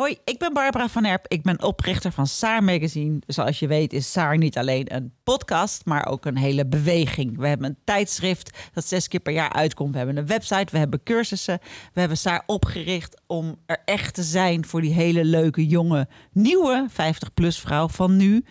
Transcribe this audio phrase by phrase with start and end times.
[0.00, 1.24] Hoi, ik ben Barbara van Erp.
[1.28, 3.18] Ik ben oprichter van Saar Magazine.
[3.26, 7.38] Zoals je weet is Saar niet alleen een podcast, maar ook een hele beweging.
[7.38, 9.90] We hebben een tijdschrift dat zes keer per jaar uitkomt.
[9.90, 11.58] We hebben een website, we hebben cursussen.
[11.92, 16.88] We hebben Saar opgericht om er echt te zijn voor die hele leuke, jonge, nieuwe
[16.90, 18.44] 50-plus vrouw van nu.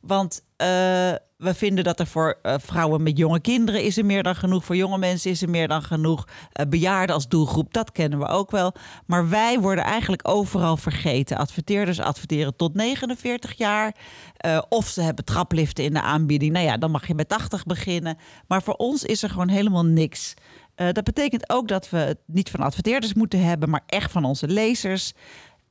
[0.00, 1.12] Want uh,
[1.42, 4.64] we vinden dat er voor uh, vrouwen met jonge kinderen is er meer dan genoeg.
[4.64, 6.24] Voor jonge mensen is er meer dan genoeg.
[6.26, 8.74] Uh, bejaarden als doelgroep, dat kennen we ook wel.
[9.06, 11.36] Maar wij worden eigenlijk overal vergeten.
[11.36, 13.94] Adverteerders adverteren tot 49 jaar.
[14.68, 16.52] of ze hebben trapliften in de aanbieding.
[16.52, 18.16] Nou ja, dan mag je met 80 beginnen.
[18.46, 20.34] Maar voor ons is er gewoon helemaal niks.
[20.74, 24.48] dat betekent ook dat we het niet van adverteerders moeten hebben, maar echt van onze
[24.48, 25.12] lezers.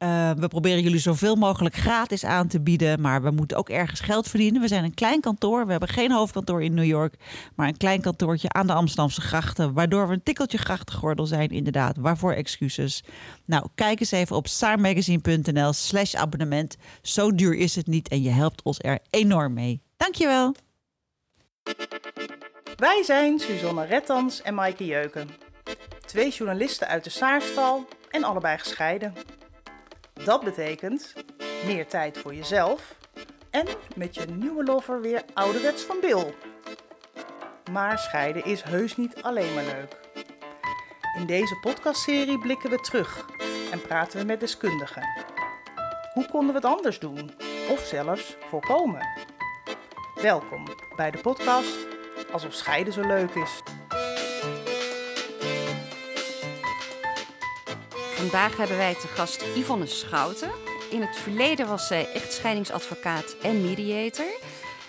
[0.03, 3.99] Uh, we proberen jullie zoveel mogelijk gratis aan te bieden, maar we moeten ook ergens
[3.99, 4.61] geld verdienen.
[4.61, 7.15] We zijn een klein kantoor, we hebben geen hoofdkantoor in New York,
[7.55, 11.97] maar een klein kantoortje aan de Amsterdamse grachten, waardoor we een tikkeltje grachtengordel zijn, inderdaad.
[11.97, 13.03] Waarvoor excuses?
[13.45, 16.77] Nou, kijk eens even op saarmagazine.nl slash abonnement.
[17.01, 19.81] Zo duur is het niet en je helpt ons er enorm mee.
[19.97, 20.55] Dankjewel.
[22.75, 25.29] Wij zijn Suzanne Rettans en Maaike Jeuken.
[26.05, 29.13] Twee journalisten uit de Saarstal en allebei gescheiden.
[30.13, 31.13] Dat betekent
[31.65, 32.95] meer tijd voor jezelf
[33.49, 36.33] en met je nieuwe lover weer ouderwets van Bill.
[37.71, 39.99] Maar scheiden is heus niet alleen maar leuk.
[41.17, 43.25] In deze podcastserie blikken we terug
[43.71, 45.03] en praten we met deskundigen.
[46.13, 47.31] Hoe konden we het anders doen
[47.69, 49.07] of zelfs voorkomen?
[50.21, 51.77] Welkom bij de podcast
[52.31, 53.61] Alsof scheiden zo leuk is.
[58.21, 60.51] Vandaag hebben wij te gast Yvonne Schouten.
[60.89, 64.25] In het verleden was zij echtscheidingsadvocaat en mediator.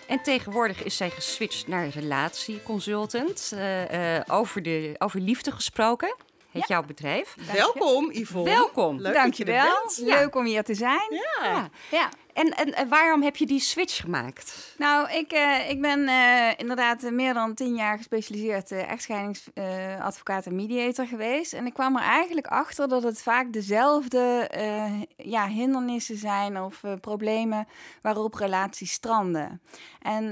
[0.07, 3.53] En tegenwoordig is zij geswitcht naar relatieconsultant.
[3.55, 6.17] Uh, uh, over, de, over liefde gesproken.
[6.51, 7.37] Heet jouw bedrijf.
[7.53, 8.51] Welkom Yvonne.
[8.51, 9.01] Welkom.
[9.01, 9.91] Leuk Dankjewel.
[9.97, 11.21] je Leuk om hier te zijn.
[11.41, 11.45] Ja.
[11.45, 11.71] ja.
[11.91, 12.09] ja.
[12.33, 14.75] En, en, waarom heb je die switch gemaakt?
[14.79, 21.07] Nou, ik, uh, ik ben uh, inderdaad meer dan tien jaar gespecialiseerd echtscheidingsadvocaat en mediator
[21.07, 21.53] geweest.
[21.53, 24.51] En ik kwam er eigenlijk achter dat het vaak dezelfde
[25.17, 27.67] ja, hindernissen zijn of problemen
[28.03, 29.63] waarop relaties stranden.
[30.01, 30.27] En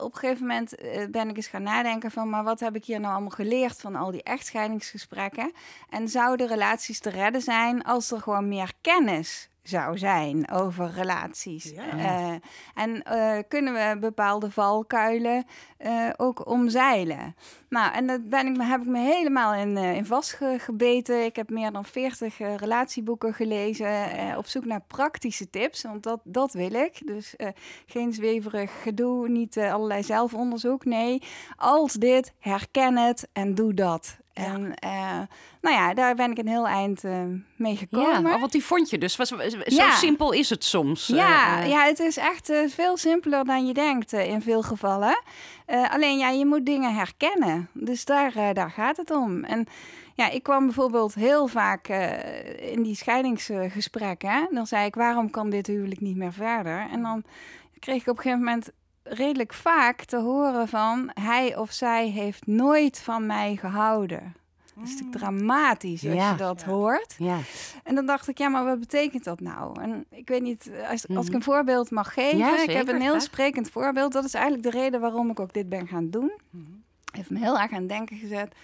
[0.00, 0.74] op een gegeven moment
[1.10, 3.96] ben ik eens gaan nadenken van, maar wat heb ik hier nou allemaal geleerd van
[3.96, 5.52] al die echtscheidingsgesprekken?
[5.88, 11.70] En zouden relaties te redden zijn als er gewoon meer kennis zou zijn over relaties.
[11.70, 11.94] Ja.
[11.94, 12.34] Uh,
[12.74, 15.44] en uh, kunnen we bepaalde valkuilen
[15.78, 17.36] uh, ook omzeilen.
[17.68, 21.24] Nou, en dat ben ik, heb ik me helemaal in, in vastgebeten.
[21.24, 26.52] Ik heb meer dan 40 relatieboeken gelezen op zoek naar praktische tips, want dat, dat
[26.52, 27.06] wil ik.
[27.06, 27.34] Dus
[27.86, 30.84] geen zweverig gedoe, niet allerlei zelfonderzoek.
[30.84, 31.22] Nee,
[31.56, 34.20] als dit, herken het en doe dat.
[34.34, 34.42] Ja.
[34.44, 35.18] En uh,
[35.60, 37.22] nou ja, daar ben ik een heel eind uh,
[37.56, 38.22] mee gekomen.
[38.30, 39.16] Ja, want die vond je dus.
[39.16, 39.90] Was, zo Ja.
[39.90, 41.06] simpel is het soms.
[41.06, 44.62] Ja, Eh, ja, het is echt eh, veel simpeler dan je denkt eh, in veel
[44.62, 45.22] gevallen.
[45.66, 47.68] Eh, alleen ja, je moet dingen herkennen.
[47.72, 49.44] Dus daar, eh, daar gaat het om.
[49.44, 49.66] En
[50.14, 54.48] ja, ik kwam bijvoorbeeld heel vaak eh, in die scheidingsgesprekken.
[54.50, 56.86] Dan zei ik, waarom kan dit huwelijk niet meer verder?
[56.92, 57.24] En dan
[57.78, 58.70] kreeg ik op een gegeven moment
[59.14, 61.10] redelijk vaak te horen van...
[61.20, 64.34] hij of zij heeft nooit van mij gehouden.
[64.74, 66.30] Dat is natuurlijk dramatisch als Ja.
[66.30, 66.66] je dat Ja.
[66.72, 67.14] hoort.
[67.18, 67.38] ja.
[67.84, 69.80] En dan dacht ik, ja, maar wat betekent dat nou?
[69.82, 71.34] En ik weet niet, als, als ik Mhm.
[71.34, 72.38] een voorbeeld mag geven.
[72.38, 73.22] Ja, ik heb een heel graag.
[73.22, 74.12] sprekend voorbeeld.
[74.12, 76.32] Dat is eigenlijk de reden waarom ik ook dit ben gaan doen.
[76.50, 76.62] Mhm.
[77.12, 78.54] Heeft me heel erg aan denken gezet.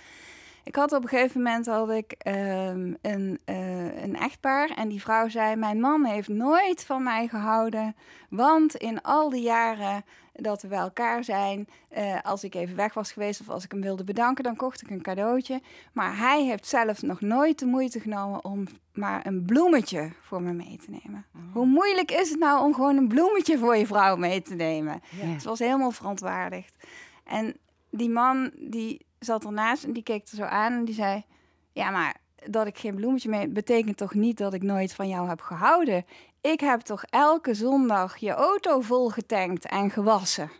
[0.68, 5.00] Ik had op een gegeven moment had ik ehm, een, eh, een echtpaar en die
[5.00, 7.96] vrouw zei: Mijn man heeft nooit van mij gehouden,
[8.30, 12.94] want in al die jaren dat we bij elkaar zijn, eh, als ik even weg
[12.94, 15.60] was geweest of als ik hem wilde bedanken, dan kocht ik een cadeautje.
[15.92, 20.52] Maar hij heeft zelf nog nooit de moeite genomen om maar een bloemetje voor me
[20.52, 21.26] mee te nemen.
[21.52, 25.00] Hoe moeilijk is het nou om gewoon een bloemetje voor je vrouw mee te nemen?
[25.10, 25.38] Ja.
[25.38, 26.76] Ze was helemaal verontwaardigd.
[27.24, 27.56] En
[27.90, 31.24] die man die zat ernaast en die keek er zo aan en die zei:
[31.72, 35.28] Ja, maar dat ik geen bloemetje mee betekent toch niet dat ik nooit van jou
[35.28, 36.04] heb gehouden.
[36.40, 40.50] Ik heb toch elke zondag je auto volgetankt en gewassen.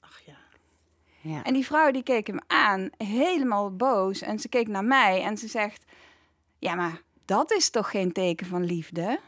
[0.00, 0.36] Ach ja.
[1.20, 1.42] Ja.
[1.42, 4.20] En die vrouw die keek hem aan, helemaal boos.
[4.20, 5.84] En ze keek naar mij en ze zegt:
[6.58, 9.20] Ja, maar dat is toch geen teken van liefde?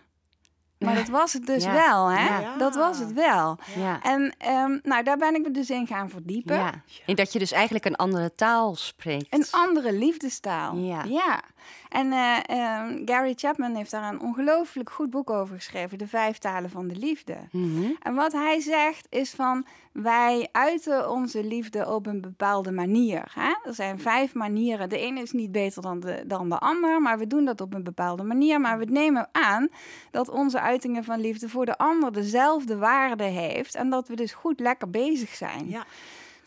[0.79, 2.57] Maar dat was het dus wel, hè?
[2.59, 3.59] Dat was het wel.
[4.03, 6.83] En ehm, nou, daar ben ik me dus in gaan verdiepen.
[7.07, 9.35] En dat je dus eigenlijk een andere taal spreekt.
[9.35, 10.77] Een andere liefdestaal.
[10.77, 11.05] Ja.
[11.05, 11.43] ja.
[11.89, 16.39] En eh, ehm, Gary Chapman heeft daar een ongelooflijk goed boek over geschreven, De Vijf
[16.39, 17.37] Talen van de Liefde.
[17.51, 17.91] Mhm.
[18.03, 19.67] En wat hij zegt is van
[20.03, 23.33] wij uiten onze liefde op een bepaalde manier.
[23.35, 23.55] Hè?
[23.65, 24.89] Er zijn vijf manieren.
[24.89, 27.75] De ene is niet beter dan de, dan de ander, maar we doen dat op
[27.75, 28.61] een bepaalde manier.
[28.61, 29.69] Maar we nemen aan
[30.11, 34.33] dat onze uitingen van liefde voor de ander dezelfde waarde heeft en dat we dus
[34.33, 35.69] goed lekker bezig zijn.
[35.69, 35.85] Ja.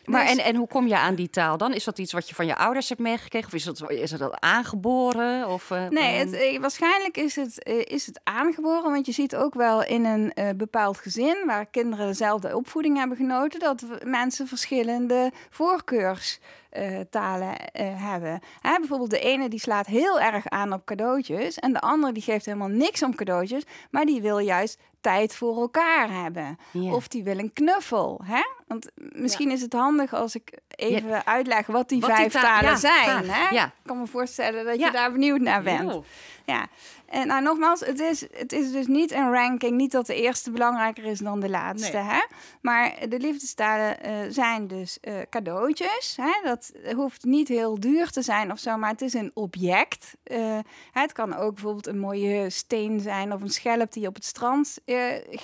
[0.04, 1.74] Maar Dus- en, en hoe kom je aan die taal dan?
[1.74, 3.48] Is dat iets wat je van je ouders hebt meegekregen?
[3.48, 5.48] Of is dat, is dat aangeboren?
[5.48, 8.90] Of, eh, Nee, ehm, het, eh, waarschijnlijk is het, eh, is het aangeboren.
[8.90, 11.36] Want je ziet ook wel in een bepaald gezin...
[11.46, 13.60] waar kinderen dezelfde opvoeding hebben genoten...
[13.60, 18.40] dat mensen verschillende voorkeurstalen eh, hebben.
[18.60, 21.58] Hè, bijvoorbeeld de ene die slaat heel erg aan op cadeautjes...
[21.58, 23.62] en de andere die geeft helemaal niks om cadeautjes...
[23.90, 26.58] maar die wil juist tijd voor elkaar hebben.
[26.72, 28.20] Of die wil een knuffel.
[28.24, 28.42] Hè?
[28.66, 32.42] Want misschien is het handig als ik even uitleg wat die Wat die vijf ta-
[32.42, 33.30] talen ja, zijn.
[33.30, 33.56] Hè?
[33.64, 36.04] Ik kan me voorstellen dat je daar benieuwd naar bent.
[36.44, 36.66] Ja,
[37.12, 40.50] en nou nogmaals, het is, het is dus niet een ranking, niet dat de eerste
[40.50, 41.96] belangrijker is dan de laatste.
[41.96, 42.02] Nee.
[42.02, 42.20] Hè?
[42.60, 46.16] Maar de liefdestalen eh, zijn dus eh, cadeautjes.
[46.16, 46.48] Hè?
[46.48, 50.16] Dat hoeft niet heel duur te zijn of zo, maar het is een object.
[50.22, 50.58] Eh,
[50.92, 54.24] het kan ook bijvoorbeeld een mooie steen zijn of een schelp die je op het
[54.24, 54.78] strand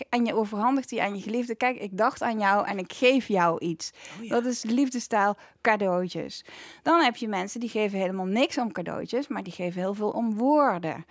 [0.09, 1.55] en je overhandigt die aan je geliefde.
[1.55, 3.93] Kijk, ik dacht aan jou en ik geef jou iets.
[4.19, 4.35] Oh ja.
[4.35, 6.45] Dat is de liefdestaal cadeautjes.
[6.83, 10.11] Dan heb je mensen die geven helemaal niks om cadeautjes, maar die geven heel veel
[10.11, 11.05] om woorden.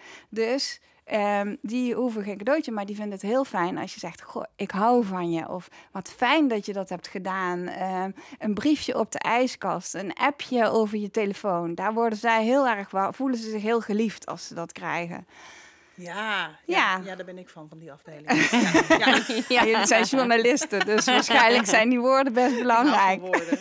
[0.51, 4.21] Dus ehm, die hoeven geen cadeautje, maar die vinden het heel fijn als je zegt:
[4.21, 5.49] Goh, ik hou van je.
[5.49, 7.67] Of wat fijn dat je dat hebt gedaan.
[7.67, 11.75] Ehm, een briefje op de ijskast, een appje over je telefoon.
[11.75, 15.27] Daar worden zij heel erg voelen ze zich heel geliefd als ze dat krijgen.
[15.99, 17.15] Ja, ja, Ja.
[17.15, 18.31] daar ben ik van, van die afdeling.
[19.47, 19.63] Ja.
[19.65, 23.21] Jullie zijn journalisten, dus waarschijnlijk zijn die woorden best belangrijk.
[23.21, 23.57] Nou, woorden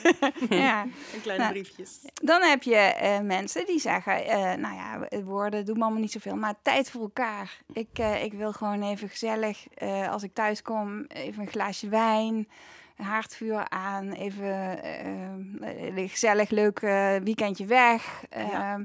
[0.65, 0.83] Ja.
[1.15, 1.50] en kleine Ja.
[1.50, 1.99] briefjes.
[2.15, 6.12] Dan heb je eh, mensen die zeggen, eh, nou ja, woorden doen me allemaal niet
[6.12, 7.56] zoveel, maar tijd voor elkaar.
[7.73, 9.67] Ik, eh, ik wil gewoon even gezellig,
[10.11, 12.49] als ik thuis kom, even een glaasje wijn,
[12.97, 14.79] een haardvuur aan, even
[15.97, 16.81] een gezellig leuk
[17.25, 18.23] weekendje weg.
[18.31, 18.81] Ja.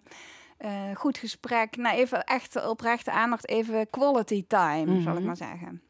[0.61, 5.25] Eh, goed gesprek, nou even echt oprechte aandacht, even quality time, zal ik Mhm.
[5.25, 5.81] maar zeggen.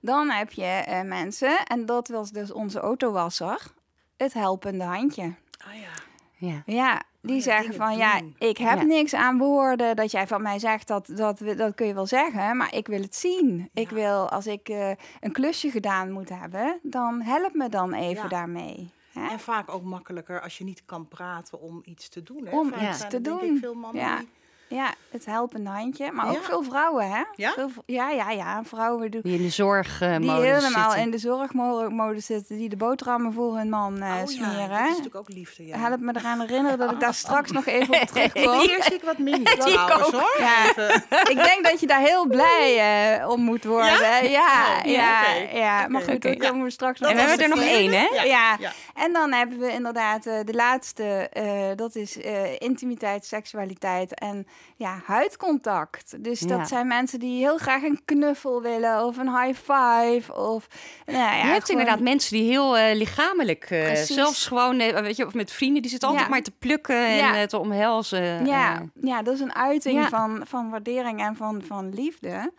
[0.00, 3.72] Dan heb je eh, mensen, en dat was dus onze autowasser,
[4.16, 5.22] het helpende handje.
[5.66, 5.88] Ah ja.
[6.36, 6.62] Ja.
[6.66, 8.82] Ja, die ja, zeggen van ja, ik heb Ja.
[8.84, 9.96] niks aan woorden.
[9.96, 12.86] Dat jij van mij zegt, dat, dat, we- dat kun je wel zeggen, maar ik
[12.86, 13.70] wil het zien.
[13.74, 18.22] Ik wil, als ik eh, een klusje gedaan moet hebben, dan help me dan even
[18.22, 18.28] Ja.
[18.28, 18.92] daarmee.
[19.12, 19.28] Hè?
[19.28, 22.46] En vaak ook makkelijker als je niet kan praten om iets te doen.
[22.46, 22.58] Hè?
[22.58, 23.44] Om Vaak iets te doen.
[23.54, 24.18] Ik, veel mannen Ja.
[24.18, 24.28] die...
[24.70, 26.12] Ja, het helpende handje.
[26.12, 27.22] Maar ook veel vrouwen, hè?
[27.34, 27.52] Ja?
[27.52, 28.62] Veel, ja, ja, ja.
[28.64, 30.98] Vrouwen doen, Die in de zorg eh, die helemaal zitten.
[31.00, 34.68] in de zorgmodus zitten, die de boterhammen voor hun man eh, oh ja, smeren.
[34.68, 35.66] dat is natuurlijk ook liefde.
[35.66, 35.78] Ja.
[35.78, 38.58] Help me eraan herinneren dat ik daar straks nog even op terugkom.
[38.60, 40.20] Hier zie ik wat minder trouwens ook.
[40.20, 41.28] hoor.
[41.30, 42.78] Ik denk dat je daar heel blij
[43.18, 43.92] eh, om moet worden.
[43.92, 45.20] Ja, ja, Oh, ja.
[45.20, 45.56] oké.
[45.58, 45.88] ja.
[45.88, 46.36] Maar goed, oké.
[46.36, 48.06] dan komen we straks nog En we hebben er nog één, hè?
[48.12, 48.22] Ja.
[48.22, 48.56] Ja.
[48.60, 48.72] Ja.
[48.94, 54.46] En dan hebben we inderdaad eh, de laatste, eh, dat is eh, intimiteit, seksualiteit en
[54.76, 56.24] ja, huidcontact.
[56.24, 56.46] Dus Ja.
[56.46, 60.34] dat zijn mensen die heel graag een knuffel willen of een high five.
[60.34, 60.66] Of,
[61.06, 64.14] nou ja, je hebt gewoon- inderdaad mensen die heel eh, lichamelijk, Precies.
[64.16, 66.32] zelfs gewoon, eh, weet je, of met vrienden, die zitten altijd Ja.
[66.34, 68.46] maar te plukken en te omhelzen.
[68.46, 72.52] Ja, ja, dat is een uiting van, van waardering en van, van liefde.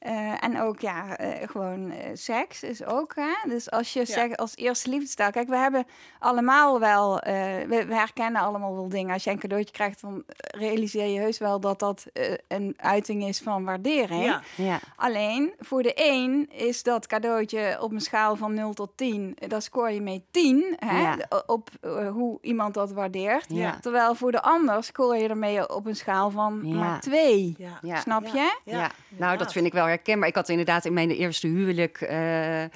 [0.00, 3.14] Eh, en ook ja, eh, gewoon eh, seks is ook.
[3.14, 3.48] Hè?
[3.50, 5.30] Dus als je zegt als eerste liefdestaal.
[5.30, 5.86] Kijk, we hebben
[6.18, 7.20] allemaal wel.
[7.20, 7.34] eh,
[7.68, 9.12] we, we herkennen allemaal wel dingen.
[9.12, 12.06] Als je een cadeautje krijgt, dan realiseer je heus wel dat dat
[12.48, 14.24] een uiting is van waardering.
[14.24, 14.42] Ja.
[14.56, 14.78] ja.
[14.96, 19.34] Alleen voor de een is dat cadeautje op een schaal van 0 tot 10.
[19.38, 21.00] eh, Daar scoor je mee 10 hè?
[21.00, 21.16] Ja.
[21.46, 21.68] op
[22.12, 23.44] hoe iemand dat waardeert.
[23.48, 23.78] Ja.
[23.80, 26.74] Terwijl voor de ander scoor je ermee op een schaal van Ja.
[26.74, 27.54] maar 2.
[27.58, 27.78] Ja.
[27.82, 28.00] Ja.
[28.00, 28.32] Snap Ja.
[28.32, 28.58] je?
[28.72, 30.28] Ja, nou dat vind ik wel herkenbaar.
[30.28, 32.70] Ik had inderdaad in mijn eerste huwelijk eh, eh,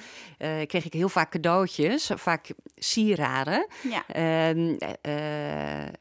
[0.67, 3.67] kreeg ik heel vaak cadeautjes, vaak sieraden.
[3.81, 4.03] Ja.
[4.07, 5.13] Ehm, eh,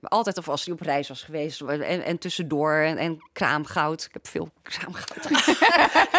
[0.03, 4.05] altijd of als hij op reis was geweest en, en tussendoor en, en kraamgoud.
[4.05, 5.31] Ik heb veel kraamgoud.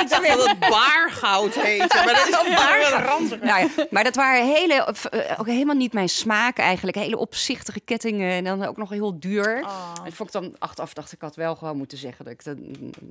[0.06, 2.02] Ik dacht dat het baargoud heette.
[2.06, 3.42] Maar dat is baargoud.
[3.42, 4.96] nou ja, maar dat waren hele,
[5.38, 6.98] ook helemaal niet mijn smaak eigenlijk.
[6.98, 9.64] Hele opzichtige kettingen en dan ook nog heel duur.
[9.64, 9.94] Oh.
[10.06, 12.58] En vond ik dan achteraf dacht ik had wel gewoon moeten zeggen dat ik dat,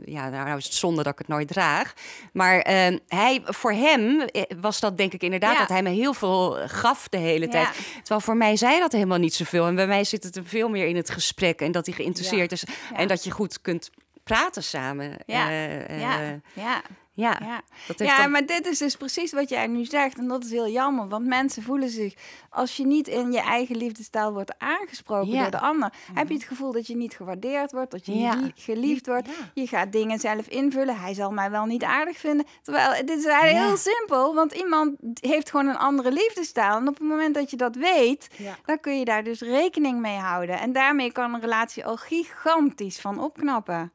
[0.05, 1.74] ja, nou, nou is het zonde dat ik het nooit draag.
[2.33, 5.59] Maar eh, hij, voor hem eh, was dat denk ik inderdaad Ja.
[5.59, 7.67] dat hij me heel veel gaf de hele tijd.
[7.67, 7.73] Ja.
[7.99, 9.67] Terwijl voor mij zei dat helemaal niet zoveel.
[9.67, 12.65] En bij mij zit het veel meer in het gesprek en dat hij geïnteresseerd is
[12.95, 13.91] en dat je goed kunt
[14.25, 15.17] praten samen.
[15.27, 15.49] Ja.
[15.49, 16.21] Eh, eh, ja,
[16.53, 17.39] ja, ja.
[17.41, 17.61] ja.
[17.87, 20.19] dat Ja, dan- maar dit is dus precies wat jij nu zegt.
[20.19, 21.09] En dat is heel jammer.
[21.09, 22.15] Want mensen voelen zich...
[22.51, 25.43] Als je niet in je eigen liefdestaal wordt aangesproken Ja.
[25.43, 25.93] door de ander...
[26.15, 27.91] heb je het gevoel dat je niet gewaardeerd wordt.
[27.91, 28.35] Dat je Ja.
[28.35, 29.27] niet geliefd wordt.
[29.27, 29.33] Ja.
[29.55, 30.97] Je gaat dingen zelf invullen.
[31.01, 32.47] Hij zal mij wel niet aardig vinden.
[32.63, 33.67] Terwijl, dit is eigenlijk Ja.
[33.67, 34.35] heel simpel.
[34.35, 34.91] Want iemand
[35.21, 36.77] heeft gewoon een andere liefdestaal.
[36.77, 38.29] En op het moment dat je dat weet...
[38.37, 38.57] Ja.
[38.65, 40.59] dan kun je daar dus rekening mee houden.
[40.61, 43.93] En daarmee kan een relatie al gigantisch van opknappen.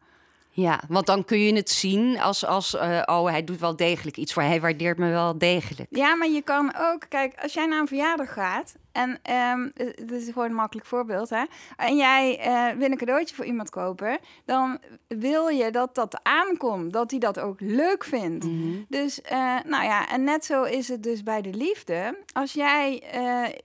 [0.59, 4.17] Ja, want dan kun je het zien als, als eh, oh, hij doet wel degelijk
[4.17, 4.43] iets voor.
[4.43, 5.95] Hij waardeert me wel degelijk.
[5.95, 9.53] Ja, maar je kan ook, kijk, als jij naar een verjaardag gaat en eh,
[9.95, 11.43] dit is gewoon een makkelijk voorbeeld, hè?
[11.77, 16.93] En jij eh, wil een cadeautje voor iemand kopen, dan wil je dat dat aankomt,
[16.93, 18.45] dat hij dat ook leuk vindt.
[18.87, 22.17] Dus, eh, nou ja, en net zo is het dus bij de liefde.
[22.33, 23.03] Als jij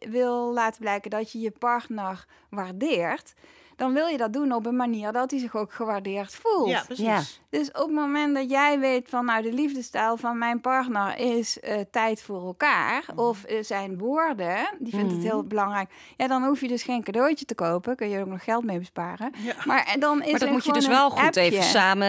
[0.09, 3.35] wil laten blijken dat je je partner waardeert,
[3.77, 6.69] dan wil je dat doen op een manier dat hij zich ook gewaardeerd voelt.
[6.69, 7.41] Ja, precies.
[7.55, 11.61] Dus op het moment dat jij weet van nou de liefdestaal van mijn partner is
[11.61, 13.19] eh, tijd voor elkaar Mhm.
[13.19, 15.91] of eh, zijn woorden, die vindt het heel belangrijk.
[16.17, 18.65] Ja, dan hoef je dus geen cadeautje te kopen, kun je er ook nog geld
[18.65, 19.33] mee besparen.
[19.39, 19.55] Ja.
[19.65, 22.09] Maar eh, dan is Maar dat er moet je dus wel goed even samen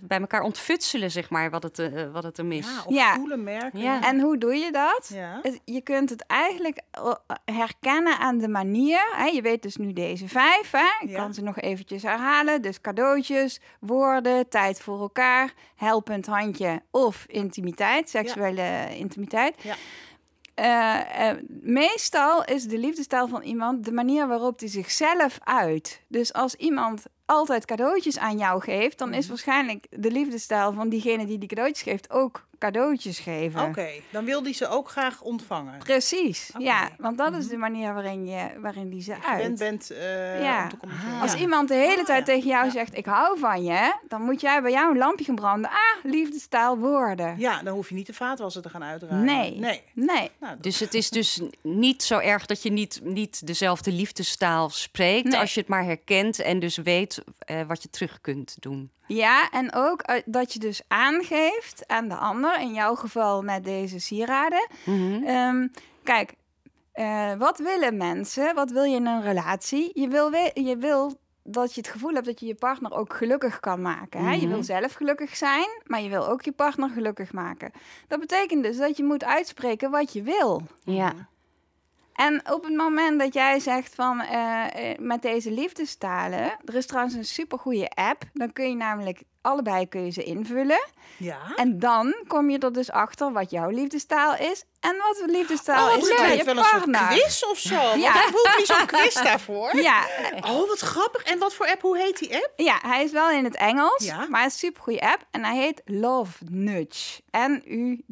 [0.00, 2.66] bij elkaar ontfutselen, zeg maar, wat het, wat het hem is.
[2.66, 3.14] Ja, of Ja.
[3.14, 3.78] voelen, merken.
[3.80, 4.02] Ja.
[4.02, 5.10] En hoe doe je dat?
[5.14, 5.40] Ja.
[5.64, 6.80] Je kunt het eigenlijk
[7.44, 9.00] herkennen aan de manier.
[9.16, 9.24] Hè?
[9.26, 10.70] Je weet dus nu deze vijf.
[10.70, 11.04] Hè?
[11.06, 11.16] Ik Ja.
[11.16, 12.62] kan ze nog eventjes herhalen.
[12.62, 19.54] Dus cadeautjes, woorden, tijd voor elkaar, helpend handje of intimiteit, seksuele intimiteit.
[19.62, 19.74] Ja.
[20.54, 26.02] Eh, eh, meestal is de liefdestaal van iemand de manier waarop hij zichzelf uit.
[26.08, 29.28] Dus als iemand altijd cadeautjes aan jou geeft, dan is Mhm.
[29.28, 33.62] waarschijnlijk de liefdestaal van diegene die die cadeautjes geeft ook cadeautjes geven.
[33.64, 35.78] Oké, dan wil die ze ook graag ontvangen.
[35.78, 39.42] Precies, ja, want dat is de manier waarin, je, waarin die ze Je uit.
[39.42, 40.62] bent, bent eh, Ja.
[40.62, 41.20] om te communiceren.
[41.20, 41.38] Als Ja.
[41.38, 42.34] iemand de hele Ah, tijd ja.
[42.34, 42.70] tegen jou Ja.
[42.70, 45.70] zegt: Ik hou van je, dan moet jij bij jou een lampje gaan branden.
[45.70, 45.76] Ah,
[46.12, 47.34] liefdestaal woorden.
[47.38, 49.24] Ja, dan hoef je niet de vaatwasser te gaan uitdraaien.
[49.24, 49.56] Nee.
[49.58, 49.82] Nee.
[49.94, 50.30] Nee.
[50.40, 55.24] Nou, Dus het is dus niet zo erg dat je niet, niet dezelfde liefdestaal spreekt,
[55.28, 55.40] Nee.
[55.40, 58.90] als je het maar herkent en dus weet eh, wat je terug kunt doen.
[59.06, 63.64] Ja, en ook eh, dat je dus aangeeft aan de ander, in jouw geval met
[63.64, 64.68] deze sieraden.
[64.84, 65.22] Mhm.
[65.24, 65.68] Ehm,
[66.02, 66.34] kijk,
[66.92, 68.54] eh, wat willen mensen?
[68.54, 69.90] Wat wil je in een relatie?
[70.00, 73.60] Je wil, je wil dat je het gevoel hebt dat je je partner ook gelukkig
[73.60, 74.24] kan maken.
[74.24, 74.32] Hè?
[74.32, 74.48] Je Mhm.
[74.48, 77.72] wil zelf gelukkig zijn, maar je wil ook je partner gelukkig maken.
[78.08, 80.62] Dat betekent dus dat je moet uitspreken wat je wil.
[80.84, 81.12] Ja.
[82.18, 86.86] En op het moment dat jij zegt van eh, eh, met deze liefdestalen, er is
[86.86, 90.86] trouwens een supergoeie app, dan kun je namelijk allebei kun je ze invullen.
[91.16, 91.38] ja.
[91.56, 95.88] En dan kom je er dus achter wat jouw liefdestaal is en wat de liefdestaal
[95.90, 97.18] Oh, is het lijkt je wel een soort partner.
[97.18, 97.96] quiz of zo.
[97.96, 98.12] Ja.
[98.12, 99.76] Voel niet zo'n quiz daarvoor.
[99.76, 100.06] Ja,
[100.40, 101.22] Oh, wat grappig.
[101.22, 101.82] En wat voor app?
[101.82, 102.52] Hoe heet die app?
[102.56, 104.26] ja, hij is wel in het Engels, Ja.
[104.28, 107.20] maar het is een supergoeie app en hij heet Love Nudge.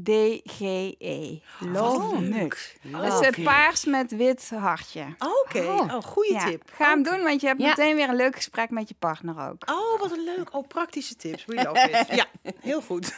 [0.06, 1.38] N-U-D-G-E.
[1.60, 2.76] Love Oh, Nudge.
[2.82, 3.42] Love Dus het Nudge.
[3.42, 5.04] paars met wit hartje.
[5.44, 5.58] Oké.
[5.64, 5.94] Oh.
[5.94, 6.62] Oh, goede Ja, tip.
[6.74, 7.68] Ga hem doen, want je hebt Ja.
[7.68, 9.70] meteen weer een leuk gesprek met je partner ook.
[9.70, 10.48] Oh, wat een leuk.
[10.54, 11.44] Oh, praktische tips.
[11.44, 12.16] We love it.
[12.16, 12.24] Ja,
[12.60, 13.12] heel goed.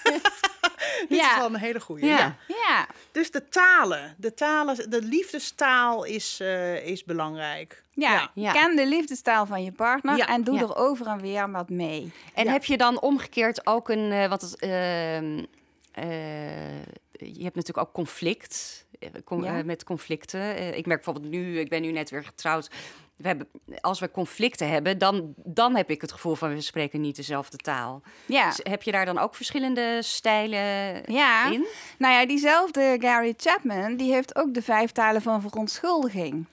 [1.09, 1.31] Dit Ja.
[1.31, 2.07] is wel een hele goede.
[2.07, 2.17] Ja.
[2.19, 2.37] Ja.
[2.69, 4.15] Ja, Dus de talen.
[4.19, 7.83] De talen, de liefdestaal is, eh, is belangrijk.
[7.93, 8.13] ja.
[8.13, 8.31] Ja.
[8.35, 8.53] Ja.
[8.53, 10.27] ken de liefdestaal van je partner Ja.
[10.29, 10.61] en doe Ja.
[10.63, 12.13] er over en weer wat mee.
[12.35, 12.53] En Ja.
[12.53, 15.45] heb je dan omgekeerd ook een, eh, wat het, ehm,
[15.93, 16.79] eh,
[17.19, 18.87] je hebt natuurlijk ook conflict
[19.25, 19.63] com- Ja.
[19.65, 20.57] met conflicten.
[20.77, 22.71] Ik merk bijvoorbeeld nu, ik ben nu net weer getrouwd.
[23.19, 23.49] We hebben,
[23.81, 27.57] als we conflicten hebben, dan, dan heb ik het gevoel van we spreken niet dezelfde
[27.57, 28.03] taal.
[28.27, 31.51] Ja, Dus heb je daar dan ook verschillende stijlen ja.
[31.51, 31.67] in?
[31.99, 36.47] nou ja, diezelfde Gary Chapman, die heeft ook de vijf talen van verontschuldiging.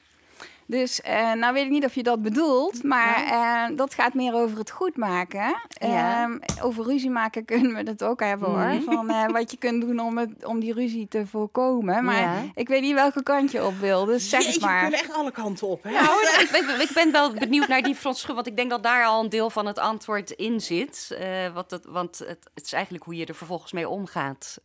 [0.68, 4.34] Dus, eh, nou weet ik niet of je dat bedoelt, maar eh, dat gaat meer
[4.34, 5.56] over het goed maken.
[5.68, 6.24] Ja.
[6.24, 8.58] Ehm, over ruzie maken kunnen we het ook hebben hoor.
[8.74, 8.82] Mhm.
[8.82, 12.04] Van eh, wat je kunt doen om, het, om die ruzie te voorkomen.
[12.06, 12.44] Maar Ja.
[12.56, 14.82] ik weet niet welke kant je op wil, dus zeg Jeetje, het maar.
[14.82, 15.84] kunnen echt alle kanten op.
[15.84, 15.92] Hè?
[15.92, 19.06] Nou, ik, ben- ik ben wel benieuwd naar die verontschuldiging, want ik denk dat daar
[19.06, 21.16] al een deel van het antwoord in zit.
[21.20, 24.58] Eh, wat het, want het, het is eigenlijk hoe je er vervolgens mee omgaat.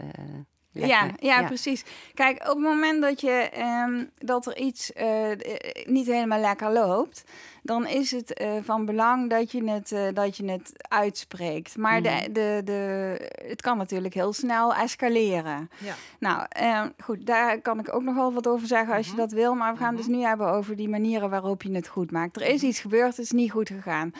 [0.73, 1.85] Ja, ja, precies.
[2.15, 5.39] Kijk, op het moment dat, je, ehm, dat er iets eh, eh,
[5.85, 7.25] niet helemaal lekker loopt,
[7.63, 11.77] dan is het eh, van belang dat je het, dat je het uitspreekt.
[11.77, 15.71] Maar de, de, de, het kan natuurlijk heel snel escaleren.
[15.79, 15.95] Ja.
[16.19, 19.33] Nou, eh, goed, daar kan ik ook nog wel wat over zeggen als je dat
[19.33, 19.55] wil.
[19.55, 22.37] Maar we gaan dus nu hebben over die manieren waarop je het goed maakt.
[22.37, 24.13] Er is iets gebeurd, het is niet goed gegaan.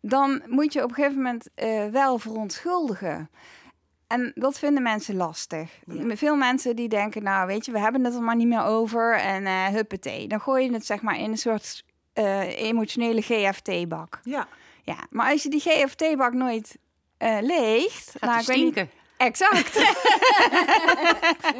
[0.00, 1.48] Dan moet je op een gegeven moment
[1.92, 3.30] wel verontschuldigen.
[4.12, 5.70] En dat vinden mensen lastig.
[5.86, 6.16] Ja.
[6.16, 9.14] Veel mensen die denken, nou weet je, we hebben het er maar niet meer over.
[9.14, 10.28] En huppatee.
[10.28, 14.20] Dan gooi je het zeg maar in een soort eh, emotionele GFT-bak.
[14.22, 14.48] Ja.
[14.82, 16.78] Ja, maar als je die GFT-bak nooit
[17.16, 18.14] eh, leegt...
[18.20, 19.01] Gaat ik die weet niet-.
[19.26, 19.70] Exact.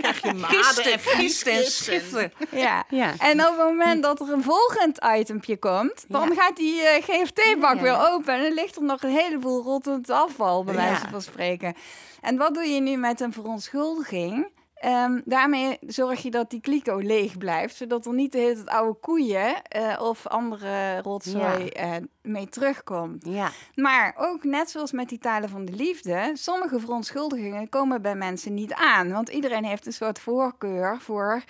[0.01, 2.33] Krijg je maden Gisten, en gisten en schiften.
[2.51, 2.85] ja.
[2.89, 3.15] Ja.
[3.19, 6.35] En op het moment dat er een volgend itempje komt, dan Ja.
[6.43, 8.35] gaat die eh, GFT-bak Ja, weer open.
[8.35, 10.81] En dan ligt er nog een heleboel rottend afval, bij Ja.
[10.81, 11.75] wijze van spreken.
[12.21, 14.47] En wat doe je nu met een verontschuldiging?
[14.83, 18.69] Ehm, daarmee zorg je dat die kliko leeg blijft, zodat er niet de hele tijd
[18.69, 21.91] oude koeien eh, of andere rotzooi eh,
[22.23, 23.27] mee terugkomt.
[23.27, 23.51] Ja.
[23.75, 28.55] Maar ook net zoals met die talen van de liefde, sommige verontschuldigingen komen bij mensen
[28.55, 29.13] niet aan.
[29.13, 31.43] Want iedereen heeft een soort voorkeur voor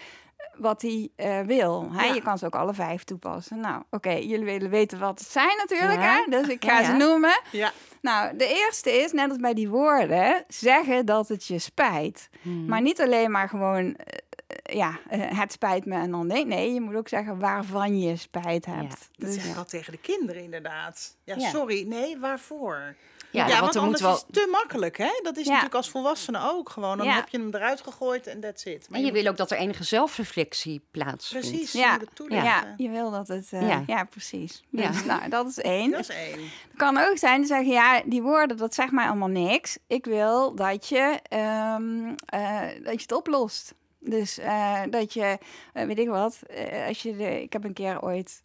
[0.56, 1.88] wat hij eh, wil.
[1.92, 2.04] Hè?
[2.06, 2.14] Ja.
[2.14, 3.60] Je kan ze ook alle vijf toepassen.
[3.60, 6.24] Nou, oké, jullie willen weten wat het zijn natuurlijk, Ja.
[6.24, 6.38] hè?
[6.38, 7.40] dus ik ga Ja, ze noemen.
[7.50, 7.72] Ja.
[8.00, 12.28] Nou, de eerste is, net als bij die woorden, zeggen dat het je spijt.
[12.42, 12.66] Hmm.
[12.66, 16.46] Maar niet alleen maar gewoon, eh, ja, eh, het spijt me en dan nee.
[16.46, 18.90] Nee, je moet ook zeggen waarvan je spijt hebt.
[18.90, 21.16] Dat Dus- zeg ik al tegen de kinderen inderdaad.
[21.24, 21.48] Ja, Ja.
[21.48, 21.84] sorry.
[21.88, 22.94] Nee, waarvoor?
[23.32, 24.14] Ja, want want er moet anders wel...
[24.14, 25.10] is het te makkelijk, hè?
[25.22, 25.48] Dat is Ja.
[25.48, 26.96] natuurlijk als volwassene ook gewoon.
[26.96, 27.14] Dan Ja.
[27.14, 28.86] heb je hem eruit gegooid en that's it.
[28.90, 31.48] Maar En je wil ook dat er enige zelfreflectie plaatsvindt.
[31.48, 31.86] Precies, Ja.
[31.86, 32.46] je moet het toelichten.
[32.48, 33.46] Ja, je wil dat het...
[33.50, 33.82] eh, ja.
[33.86, 34.04] Ja.
[34.04, 34.62] precies.
[34.70, 34.88] Ja.
[34.90, 35.90] Dus, nou, dat is één.
[35.90, 36.38] Dat is één.
[36.40, 39.78] Het kan ook zijn te zeggen, ja, die woorden, dat zegt mij allemaal niks.
[39.86, 43.74] Ik wil dat je, ehm, eh, dat je het oplost.
[43.98, 45.38] Dus eh, dat je,
[45.72, 48.42] weet ik wat, eh, als je de, ik heb een keer ooit,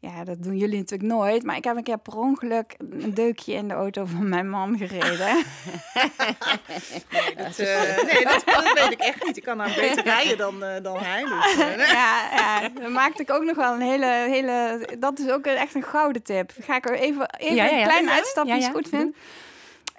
[0.00, 3.52] ja, dat doen jullie natuurlijk nooit, maar ik heb een keer per ongeluk een deukje
[3.52, 5.36] in de auto van mijn man gereden.
[7.10, 9.36] Nee, dat, eh, nee dat, dat weet ik echt niet.
[9.36, 11.24] Ik kan nou beter rijden dan, eh, dan hij.
[11.24, 15.30] Dus, eh, ja, ja, dan maakte ik ook nog wel een hele, hele, dat is
[15.30, 16.52] ook echt een gouden tip.
[16.60, 17.78] Ga ik er even, even Ja, ja, ja.
[17.78, 18.70] een klein uitstapje ja, als ja.
[18.70, 19.16] goed vind.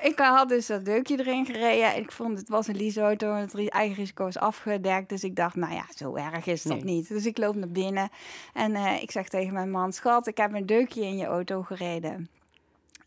[0.01, 1.97] Ik had dus dat deukje erin gereden.
[1.97, 5.09] Ik vond het was een leaseauto en het eigen risico is afgedekt.
[5.09, 6.95] Dus ik dacht, nou ja, zo erg is dat Nee.
[6.95, 7.07] niet.
[7.07, 8.09] Dus ik loop naar binnen
[8.53, 11.61] en eh, ik zeg tegen mijn man, schat, ik heb een deukje in je auto
[11.61, 12.29] gereden.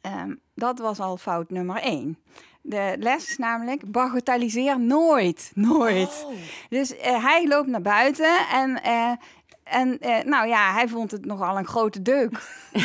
[0.01, 2.19] Ehm, dat was al fout nummer één.
[2.63, 6.25] De les is namelijk, bagatelliseer nooit, nooit.
[6.27, 6.33] Oh.
[6.69, 9.13] Dus eh, hij loopt naar buiten en, eh,
[9.65, 12.41] en nou ja, hij vond het nogal een grote deuk.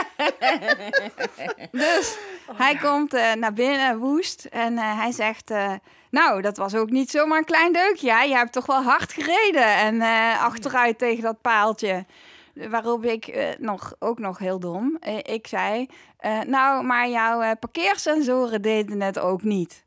[1.72, 2.18] dus
[2.56, 5.50] hij komt eh, naar binnen woest en eh, hij zegt...
[5.50, 5.72] eh,
[6.10, 8.12] nou, dat was ook niet zomaar een klein deukje.
[8.12, 8.22] hè?
[8.22, 12.04] Je hebt toch wel hard gereden en eh, achteruit tegen dat paaltje.
[12.54, 15.86] Waarop ik nog, ook nog heel dom, ik zei...
[16.46, 19.84] nou, maar jouw parkeersensoren deden het ook niet.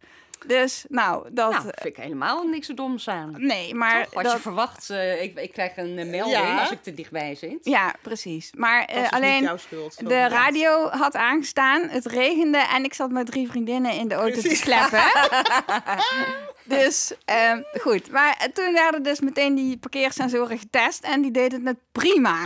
[0.48, 1.52] Dus, nou, dat...
[1.52, 3.34] Nou, vind ik helemaal niks zo doms aan.
[3.38, 4.04] nee, maar...
[4.04, 4.14] Toch?
[4.14, 6.60] Als dat, je verwacht, eh, ik, ik krijg een eh, melding Ja.
[6.60, 7.58] als ik te dichtbij zit.
[7.62, 8.52] Ja, precies.
[8.56, 10.08] Maar Dat eh, is niet alleen jouw schuld.
[10.10, 14.40] de radio had aangestaan, het regende en ik zat met drie vriendinnen in de auto
[14.42, 14.60] Precies.
[14.60, 15.04] te kleppen.
[16.66, 18.12] dus ehm, goed.
[18.12, 22.42] Maar eh, toen werden dus meteen die parkeersensoren getest en die deden het prima.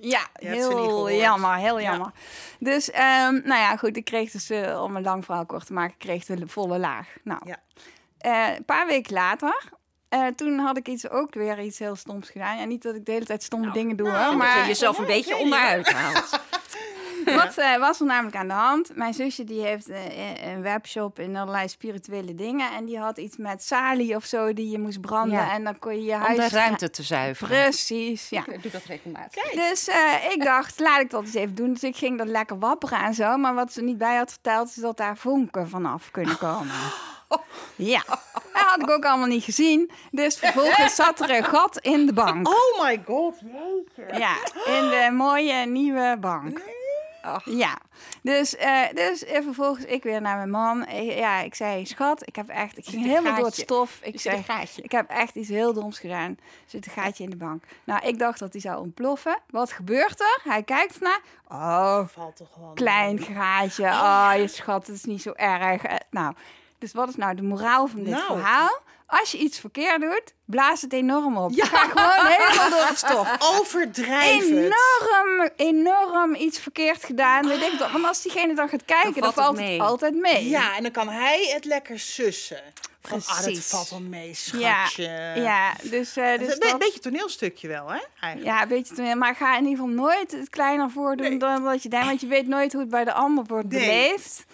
[0.00, 1.90] ja, je hebt ze niet heel jammer, heel Ja.
[1.90, 2.10] jammer.
[2.58, 3.96] Dus, ehm, nou ja, goed.
[3.96, 7.08] Ik kreeg dus, eh, om een lang verhaal kort te maken, kreeg de volle laag.
[7.24, 7.56] Nou, Ja.
[8.18, 9.62] eh, een paar weken later,
[10.36, 12.58] toen had ik iets, ook weer iets heel stoms gedaan.
[12.58, 14.98] Ja, niet dat ik de hele tijd stomme dingen doe, nou, hoor, Maar je jezelf
[14.98, 16.30] een Ja, beetje onderuit haalt.
[17.44, 18.96] wat eh, was er namelijk aan de hand?
[18.96, 22.72] Mijn zusje die heeft eh, een webshop in allerlei spirituele dingen.
[22.72, 25.38] En die had iets met salie of zo die je moest branden.
[25.38, 25.52] Ja.
[25.52, 26.50] En dan kon je je Om huis...
[26.50, 27.62] de ruimte te zuiveren.
[27.62, 28.46] Precies, ja.
[28.46, 29.50] Ik doe dat regelmatig.
[29.50, 31.72] Dus eh, ik dacht, laat ik dat eens even doen.
[31.72, 33.36] Dus ik ging dat lekker wapperen en zo.
[33.36, 36.74] Maar wat ze niet bij had verteld, is dat daar vonken vanaf kunnen komen.
[37.76, 39.90] Ja, dat had ik ook allemaal niet gezien.
[40.10, 42.48] Dus vervolgens zat er een gat in de bank.
[42.48, 44.18] Oh my god, jeetje.
[44.18, 46.60] Ja, in de mooie nieuwe bank.
[47.44, 47.78] Ja,
[48.22, 50.86] dus, eh, dus eh, vervolgens ik weer naar mijn man.
[50.88, 53.98] Ik- ja, ik zei, schat, ik heb echt, ik ging helemaal door het stof.
[54.02, 54.82] Ik zei, een gaatje.
[54.82, 56.30] ik heb echt iets heel doms gedaan.
[56.30, 57.64] Er zit een gaatje in de bank.
[57.84, 59.38] Nou, ik dacht dat hij zou ontploffen.
[59.50, 60.40] Wat gebeurt er?
[60.44, 61.20] Hij kijkt ernaar.
[61.48, 63.84] Oh, Valt toch klein gaatje.
[63.84, 65.82] Oh, je schat, het is niet zo erg.
[65.82, 66.34] Eh, Nou,
[66.78, 68.24] dus wat is nou de moraal van dit Nou.
[68.26, 68.78] verhaal?
[69.10, 71.52] Als je iets verkeerd doet, blaas het enorm op.
[71.56, 74.72] Ga gewoon helemaal door het stof het.
[75.06, 77.46] enorm, enorm iets verkeerd gedaan.
[77.48, 77.90] Weet ik dat.
[77.90, 80.48] Want als diegene dan gaat kijken, dan Dan valt, het, het altijd mee.
[80.48, 82.62] Ja, en dan kan hij het lekker sussen.
[83.02, 83.66] Van, ah, dat Precies.
[83.66, 85.02] valt wel mee, ja, schatje.
[85.36, 87.98] ja dus, eh, Het is dus een dat, beetje toneelstukje wel, hè?
[88.20, 88.56] Eigenlijk.
[88.56, 89.16] ja, een beetje toneel.
[89.16, 91.38] Maar ga in ieder geval nooit het kleiner voordoen Nee.
[91.38, 92.06] dan wat je denkt.
[92.06, 93.80] Want je weet nooit hoe het bij de ander wordt Nee.
[93.80, 94.44] beleefd.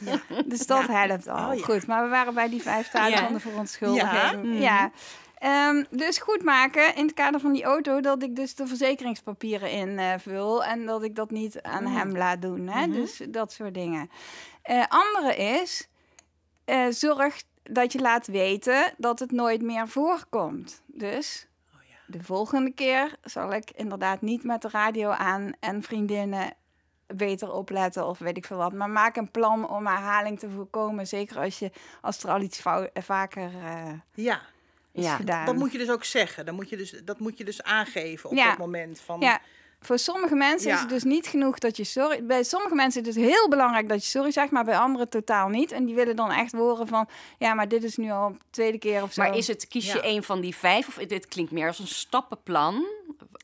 [0.47, 1.49] Dus dat helpt al.
[1.51, 1.65] Oh, ja.
[1.65, 3.25] Goed, maar we waren bij die vijf staten Ja.
[3.25, 4.45] van de verontschuldiging.
[4.61, 4.61] Ja.
[4.61, 4.91] Ja.
[5.39, 9.71] Ehm, dus goed maken in het kader van die auto dat ik dus de verzekeringspapieren
[9.71, 12.67] invul en dat ik dat niet aan hem laat doen.
[12.69, 12.87] Hè?
[12.91, 14.11] Dus dat soort dingen.
[14.63, 15.89] Eh, andere is,
[16.65, 20.83] eh, zorg dat je laat weten dat het nooit meer voorkomt.
[20.87, 21.47] Dus
[22.07, 26.55] de volgende keer zal ik inderdaad niet met de radio aan en vriendinnen
[27.07, 28.73] beter opletten of weet ik veel wat.
[28.73, 31.07] Maar maak een plan om herhaling te voorkomen.
[31.07, 34.41] Zeker als, je, als er al iets eh, vaker eh, Ja,
[34.93, 35.47] is Ja, gedaan.
[35.47, 36.47] dat moet je dus ook zeggen.
[36.47, 38.49] Dan moet je dus, dat moet je dus aangeven op Ja.
[38.49, 39.01] dat moment.
[39.01, 39.41] Van, Ja,
[39.81, 42.25] voor sommige mensen is het dus niet genoeg dat je sorry...
[42.25, 45.09] Bij sommige mensen is het dus heel belangrijk dat je sorry zegt, maar bij anderen
[45.09, 45.73] totaal niet.
[45.73, 47.09] En die willen dan echt horen van,
[47.39, 49.23] ja, maar dit is nu al de tweede keer of zo.
[49.23, 50.05] Maar is het, kies je Ja.
[50.05, 50.87] een van die vijf?
[50.89, 52.85] Of dit klinkt meer als een stappenplan.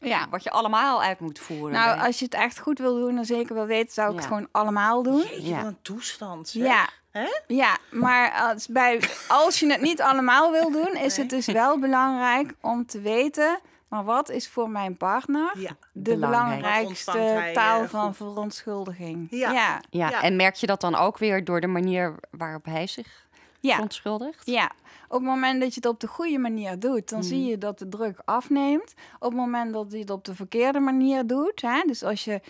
[0.00, 0.26] Ja.
[0.30, 1.72] Wat je allemaal uit moet voeren.
[1.72, 4.16] Nou, bij- als je het echt goed wil doen en zeker wil weten, zou ik
[4.16, 5.18] het gewoon allemaal doen.
[5.18, 5.56] Jeetje, Ja.
[5.56, 6.48] wat een toestand.
[6.48, 6.62] zeg.
[6.62, 6.88] Ja.
[7.10, 7.26] Hè?
[7.46, 11.78] Ja, maar als, bij, als je het niet allemaal wil doen, is het dus wel
[11.78, 13.58] belangrijk om te weten,
[13.92, 15.76] maar wat is voor mijn partner Ja.
[15.92, 18.16] de belangrijkste hij, taal eh, van goed?
[18.16, 19.26] verontschuldiging?
[19.30, 19.50] Ja.
[19.50, 19.80] ja.
[19.90, 20.22] ja, ja.
[20.22, 23.26] en merk je dat dan ook weer door de manier waarop hij zich
[23.60, 23.72] ja.
[23.74, 24.46] verontschuldigt?
[24.46, 24.70] Ja,
[25.08, 27.78] op het moment dat je het op de goede manier doet, dan zie je dat
[27.78, 28.94] de druk afneemt.
[29.18, 32.40] Op het moment dat je het op de verkeerde manier doet, hè, dus als je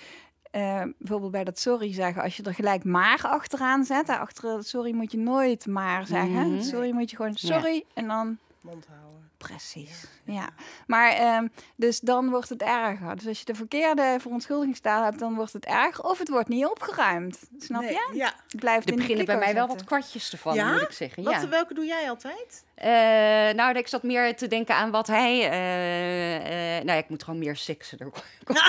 [0.50, 4.64] eh, bijvoorbeeld bij dat sorry zeggen, als je er gelijk maar achteraan zet, hè, achter
[4.64, 6.52] sorry moet je nooit maar zeggen.
[6.52, 6.62] Mhm.
[6.62, 7.54] Sorry moet je gewoon Ja.
[7.54, 9.30] sorry en dan Mond houden.
[9.36, 10.06] Precies.
[10.24, 10.48] Ja,
[10.86, 13.16] maar ehm, dus dan wordt het erger.
[13.16, 16.04] Dus als je de verkeerde verontschuldigingstaal hebt, dan wordt het erger.
[16.04, 17.38] Of het wordt niet opgeruimd.
[17.58, 18.10] Snap Nee, je?
[18.12, 18.32] Ja.
[18.48, 20.72] Het blijft Er in de beginnen bij mij wel wat kwartjes te vallen, Ja?
[20.72, 21.22] moet ik zeggen.
[21.22, 21.48] Wat, ja.
[21.48, 22.64] Welke doe jij altijd?
[22.74, 22.88] Eh,
[23.56, 25.50] nou, ik zat meer te denken aan wat hij...
[25.50, 28.10] eh, eh, nou ik moet gewoon meer seksen er.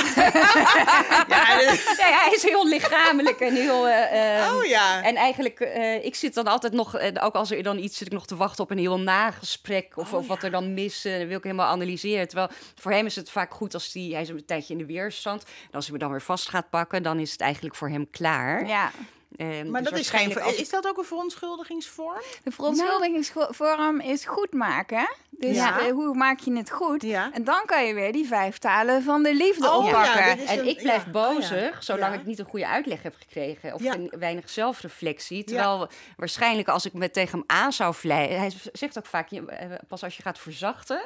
[1.27, 3.87] Ja, nee, hij is heel lichamelijk en heel...
[3.87, 5.03] eh, eh, oh ja.
[5.03, 8.13] En eigenlijk, eh, ik zit dan altijd nog, ook als er dan iets zit ik
[8.13, 9.91] nog te wachten op een heel nagesprek.
[9.97, 12.27] Of, Oh, of wat er dan mis, wil helemaal analyseren.
[12.27, 14.85] Terwijl voor hem is het vaak goed als die, hij is een tijdje in de
[14.85, 15.43] weerstand.
[15.43, 18.09] En als hij me dan weer vast gaat pakken, dan is het eigenlijk voor hem
[18.09, 18.67] klaar.
[18.67, 18.91] Ja,
[19.37, 20.41] Ehm, maar dus dat is geen.
[20.41, 22.21] als- Is dat ook een verontschuldigingsvorm?
[22.43, 25.07] de verontschuldigingsvorm is goed maken.
[25.29, 25.79] Dus Ja.
[25.79, 27.01] eh, hoe maak je het goed?
[27.01, 27.29] Ja.
[27.33, 30.25] En dan kan je weer die vijf talen van de liefde Oh, oppakken.
[30.25, 31.11] ja, En een- ik blijf ja.
[31.11, 31.81] bozig, Oh, ja.
[31.81, 32.19] zolang Ja.
[32.19, 33.73] ik niet een goede uitleg heb gekregen.
[33.73, 33.81] Of
[34.19, 35.43] weinig zelfreflectie.
[35.43, 38.39] Terwijl waarschijnlijk als ik me tegen hem aan zou vleien...
[38.39, 41.01] Hij zegt ook vaak, je- eh, pas als je gaat verzachten,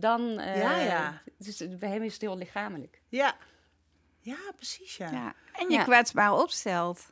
[0.00, 0.38] dan...
[0.38, 1.22] eh, Ja, ja.
[1.38, 3.00] Dus bij hem is het heel lichamelijk.
[3.08, 3.34] Ja.
[4.20, 4.96] Ja, precies.
[4.96, 5.10] Ja.
[5.10, 5.34] Ja.
[5.52, 5.82] En je Ja.
[5.84, 7.06] kwetsbaar opstelt.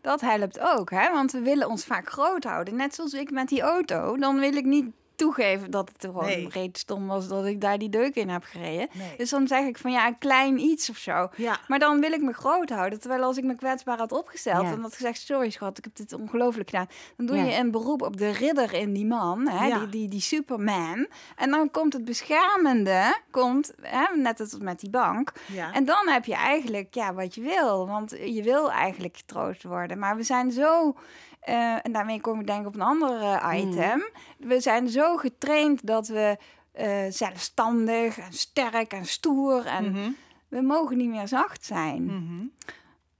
[0.00, 1.10] Dat helpt ook, hè?
[1.12, 2.76] want we willen ons vaak groot houden.
[2.76, 4.16] Net zoals ik met die auto.
[4.16, 6.48] Dan wil ik niet toegeven dat het gewoon Nee.
[6.48, 8.88] reet stom was dat ik daar die deuk in heb gereden.
[8.92, 9.16] Nee.
[9.16, 11.28] Dus dan zeg ik van ja, een klein iets of zo.
[11.36, 11.58] Ja.
[11.68, 13.00] Maar dan wil ik me groot houden.
[13.00, 14.72] Terwijl als ik me kwetsbaar had opgesteld Ja.
[14.72, 16.86] en had gezegd: Sorry, schat, ik heb dit ongelooflijk gedaan.
[17.16, 17.42] Dan doe Ja.
[17.44, 21.06] je een beroep op de ridder in die man, hè, die, die, die Superman.
[21.36, 25.32] En dan komt het beschermende, komt, hè, net als met die bank.
[25.72, 27.86] En dan heb je eigenlijk ja, wat je wil.
[27.88, 29.98] Want je wil eigenlijk getroost worden.
[29.98, 30.94] Maar we zijn zo.
[31.42, 34.04] Eh, en daarmee kom ik denk ik op een ander eh, item.
[34.38, 36.36] We zijn zo getraind dat we
[36.72, 40.10] eh, zelfstandig en sterk en stoer en Mhm.
[40.48, 42.04] we mogen niet meer zacht zijn.
[42.04, 42.44] Mhm.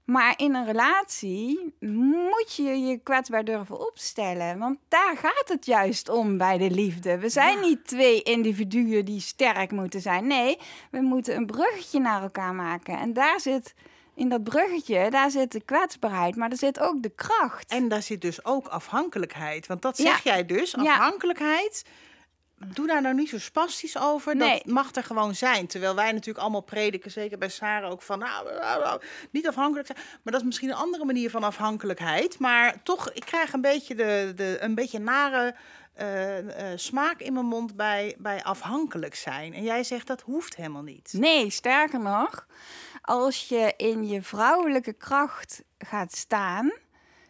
[0.03, 4.57] Maar in een relatie moet je je kwetsbaar durven opstellen.
[4.59, 7.17] Want daar gaat het juist om bij de liefde.
[7.17, 10.27] We zijn niet twee individuen die sterk moeten zijn.
[10.27, 10.57] Nee,
[10.91, 12.97] we moeten een bruggetje naar elkaar maken.
[12.99, 13.73] En daar zit,
[14.15, 16.35] in dat bruggetje, daar zit de kwetsbaarheid.
[16.35, 17.71] Maar er zit ook de kracht.
[17.71, 19.67] En daar zit dus ook afhankelijkheid.
[19.67, 20.03] Want dat Ja.
[20.03, 20.91] zeg jij dus, Ja.
[20.93, 21.83] afhankelijkheid.
[22.73, 24.35] Doe daar nou niet zo spastisch over.
[24.35, 24.57] Nee.
[24.63, 25.67] Dat mag er gewoon zijn.
[25.67, 28.47] Terwijl wij natuurlijk allemaal prediken, zeker bij Sarah ook van nou,
[29.31, 29.97] niet afhankelijk zijn.
[30.23, 32.39] Maar dat is misschien een andere manier van afhankelijkheid.
[32.39, 35.55] Maar toch, ik krijg een beetje de, de een beetje nare
[35.93, 39.53] eh, eh, smaak in mijn mond bij, bij afhankelijk zijn.
[39.53, 41.13] En jij zegt dat hoeft helemaal niet.
[41.17, 42.45] Nee, sterker nog,
[43.05, 46.71] als je in je vrouwelijke kracht gaat staan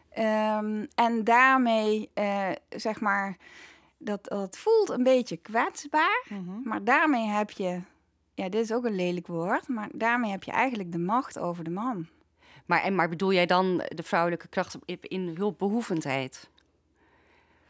[0.09, 3.37] ehm, en daarmee, eh, zeg maar,
[3.97, 6.61] dat, dat voelt een beetje kwetsbaar, Mhm.
[6.63, 7.79] maar daarmee heb je,
[8.33, 11.63] ja, dit is ook een lelijk woord, maar daarmee heb je eigenlijk de macht over
[11.63, 12.07] de man.
[12.65, 16.49] Maar, en, maar bedoel jij dan de vrouwelijke kracht in- in hulpbehoevendheid?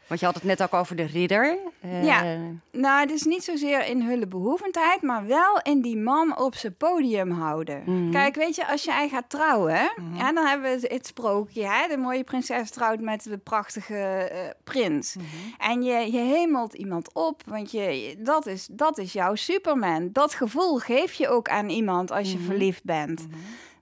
[0.06, 1.58] Want je had het net ook over de ridder.
[1.80, 2.36] Eh, Ja.
[2.72, 7.30] Nou, het is niet zozeer in hulpbehoevendheid, maar wel in die man op zijn podium
[7.30, 7.82] houden.
[7.86, 8.10] Mhm.
[8.10, 11.66] Kijk, weet je, als jij gaat trouwen, ja, dan hebben we het sprookje.
[11.66, 11.88] Hè?
[11.88, 15.16] De mooie prinses trouwt met de prachtige eh, prins.
[15.58, 20.08] En je, je hemelt iemand op, want je, dat, is, dat is jouw Superman.
[20.12, 23.26] Dat gevoel geef je ook aan iemand als je verliefd bent.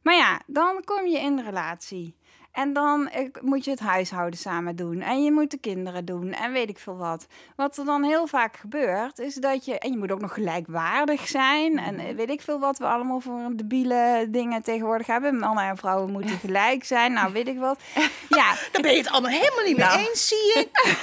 [0.02, 2.14] Maar ja, dan kom je in de relatie.
[2.52, 3.10] En dan
[3.40, 5.00] moet je het huishouden samen doen.
[5.00, 6.32] En je moet de kinderen doen.
[6.32, 7.26] En weet ik veel wat.
[7.56, 9.78] Wat er dan heel vaak gebeurt, is dat je...
[9.78, 11.78] En je moet ook nog gelijkwaardig zijn.
[11.78, 15.38] En eh, weet ik veel wat we allemaal voor debiele dingen tegenwoordig hebben.
[15.38, 17.12] Mannen en vrouwen moeten gelijk zijn.
[17.12, 17.80] Nou, weet ik wat.
[18.28, 19.96] Ja, Daar ben je het allemaal helemaal niet Nou.
[19.96, 20.96] mee eens, zie ik.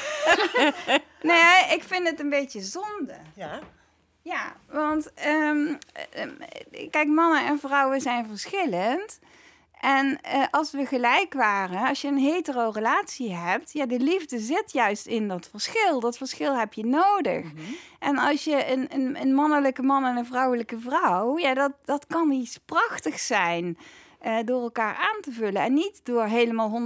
[1.31, 3.15] nee, ik vind het een beetje zonde.
[3.35, 3.59] Ja.
[4.21, 5.73] Ja, want ehm,
[6.11, 6.29] ehm,
[6.89, 9.19] kijk, mannen en vrouwen zijn verschillend.
[9.79, 14.39] En eh, als we gelijk waren, als je een hetero relatie hebt, ja, de liefde
[14.39, 15.99] zit juist in dat verschil.
[15.99, 17.45] Dat verschil heb je nodig.
[17.99, 22.07] En als je een, een, een mannelijke man en een vrouwelijke vrouw, ja, dat, dat
[22.07, 23.77] kan iets prachtigs zijn.
[24.19, 25.61] eh, door elkaar aan te vullen.
[25.61, 26.81] En niet door helemaal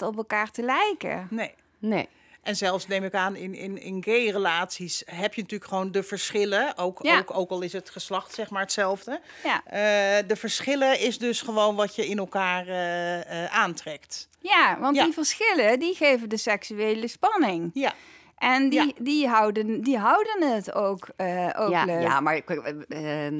[0.00, 1.26] 100% op elkaar te lijken.
[1.30, 1.54] Nee.
[1.78, 2.08] Nee.
[2.42, 6.76] En zelfs neem ik aan, in, in, in gay-relaties heb je natuurlijk gewoon de verschillen.
[6.76, 7.18] Ook, Ja.
[7.18, 9.20] ook, ook al is het geslacht zeg maar hetzelfde.
[9.44, 14.28] Ja, Eh, de verschillen is dus gewoon wat je in elkaar eh, eh, aantrekt.
[14.40, 15.04] ja want Ja.
[15.04, 17.70] die verschillen die geven de seksuele spanning.
[17.74, 17.92] Ja,
[18.36, 18.92] En die, Ja.
[18.98, 22.02] die, houden, die houden het ook, eh, ook Ja, leuk.
[22.02, 22.40] ja, maar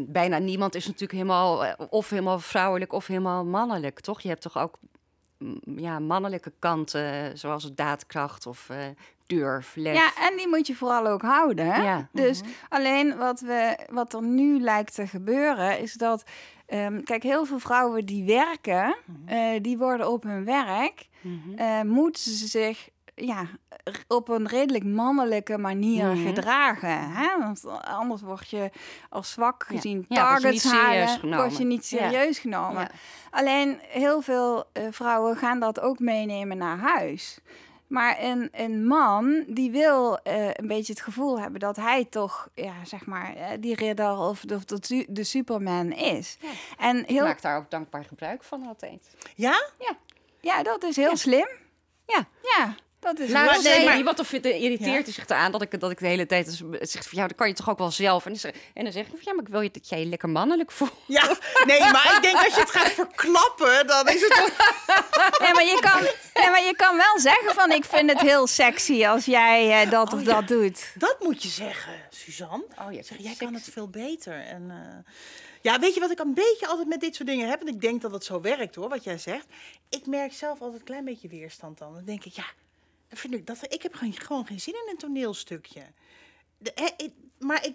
[0.07, 4.21] bijna niemand is natuurlijk helemaal of helemaal vrouwelijk of helemaal mannelijk, toch?
[4.21, 4.79] Je hebt toch ook
[5.77, 8.79] ja, mannelijke kanten, zoals daadkracht of eh,
[9.27, 9.95] durf, lef.
[9.95, 11.73] Ja, en die moet je vooral ook houden.
[11.73, 11.83] Hè?
[11.83, 12.09] Ja.
[12.13, 16.25] Dus alleen wat, we, wat er nu lijkt te gebeuren, is dat.
[16.67, 18.97] ehm, kijk, heel veel vrouwen die werken,
[19.27, 21.07] eh, die worden op hun werk.
[21.21, 21.59] Mhm.
[21.59, 23.47] eh, moeten ze zich ja,
[24.09, 26.27] op een redelijk mannelijke manier Mhm.
[26.27, 27.11] gedragen.
[27.11, 27.39] Hè?
[27.39, 28.71] Want anders word je
[29.09, 29.75] als zwak Ja.
[29.77, 30.05] gezien.
[30.09, 31.39] Ja, word je targets niet serieus halen, genomen.
[31.47, 31.99] word je niet Ja.
[32.11, 32.81] serieus genomen.
[32.83, 32.91] Ja.
[33.31, 37.39] Alleen heel veel eh, vrouwen gaan dat ook meenemen naar huis.
[37.87, 42.49] Maar een, een man die wil eh, een beetje het gevoel hebben dat hij toch,
[42.55, 46.37] ja, zeg maar, eh, die ridder of, of de, su- de Superman is.
[46.41, 46.49] Ja.
[46.79, 49.15] En heel, maak daar ook dankbaar gebruik van altijd.
[49.35, 49.63] ja?
[50.41, 51.17] ja, dat is heel Ja.
[51.17, 51.49] slim.
[52.07, 52.25] Ja.
[52.43, 55.13] Ja, dat is Laatst nee, zei maar- iemand of irriteert Ja.
[55.13, 57.49] zich aan dat ik, dat ik de hele tijd dus- zegt van ja, dat kan
[57.49, 58.25] je toch ook wel zelf.
[58.25, 59.99] En dan, zeg- en dan zeg ik van ja, maar ik wil je dat jij
[59.99, 60.93] je lekker mannelijk voelt.
[61.07, 64.57] Ja, nee, maar ik denk als je het gaat verklappen, dan is het toch...
[65.43, 66.03] Nee, maar je kan,
[66.43, 69.91] nee, maar je kan wel zeggen van ik vind het heel sexy als jij eh,
[69.91, 70.35] dat Oh, of ja.
[70.35, 70.93] dat doet.
[70.95, 72.65] Dat moet je zeggen, Suzanne.
[72.87, 74.41] Oh, ja, Zeg, jij kan het veel beter.
[74.47, 75.13] En, eh,
[75.63, 77.61] ja, weet je wat ik een beetje altijd met dit soort dingen heb?
[77.61, 79.47] En ik denk dat het zo werkt hoor, wat jij zegt.
[79.89, 81.95] Ik merk zelf altijd een klein beetje weerstand dan.
[81.95, 82.45] Dan denk ik, ja,
[83.11, 85.83] vind ik, dat, ik heb gewoon, gewoon geen zin in een toneelstukje.
[86.59, 87.75] De, ik- maar ik,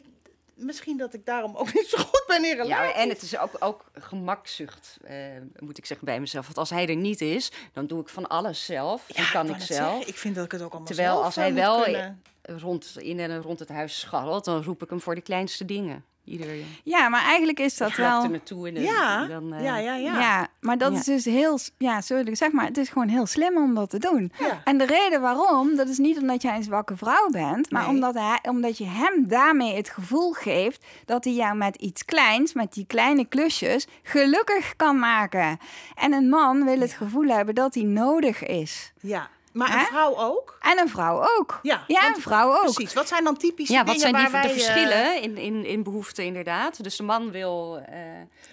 [0.54, 2.94] misschien dat ik daarom ook niet zo goed ben in relaties.
[2.94, 5.18] Ja, en het is ook, ook gemakzucht, eh,
[5.60, 6.46] moet ik zeggen bij mezelf.
[6.46, 9.04] Want als hij er niet is, dan doe ik van alles zelf.
[9.08, 9.90] Ja, kan ik net zelf.
[9.92, 12.22] zeggen, ik vind dat ik het ook allemaal Terwijl zelf, als hij wel kunnen.
[12.42, 16.06] rond, in en rond het huis scharrelt, dan roep ik hem voor de kleinste dingen.
[16.26, 16.48] Ieder
[16.84, 18.24] Ja, maar eigenlijk is dat wel...
[18.24, 20.20] er naartoe en dan- Ja, dan, eh, ja, ja, ja.
[20.20, 20.48] Ja.
[20.62, 20.98] maar dat Ja.
[21.00, 24.00] is dus heel, ja, sorry, zeg maar, het is gewoon heel slim om dat te
[24.00, 24.32] doen.
[24.40, 24.62] Ja.
[24.64, 27.90] En de reden waarom, dat is niet omdat jij een zwakke vrouw bent, maar Nee.
[27.96, 32.54] omdat, hij, omdat je hem daarmee het gevoel geeft dat hij jou met iets kleins,
[32.54, 35.58] met die kleine klusjes, gelukkig kan maken.
[35.96, 38.94] En een man wil het gevoel hebben dat hij nodig is.
[39.02, 39.86] Ja, maar een Hè?
[39.86, 40.58] vrouw ook?
[40.62, 41.60] En een vrouw ook.
[41.62, 42.62] Ja, ja want- een vrouw ook.
[42.74, 42.94] Precies.
[42.94, 45.38] Wat zijn dan typische Ja, dingen wat zijn die, waar de wij, eh, verschillen in,
[45.38, 46.84] in, in behoeften inderdaad?
[46.84, 47.82] Dus de man wil...
[47.90, 47.98] eh,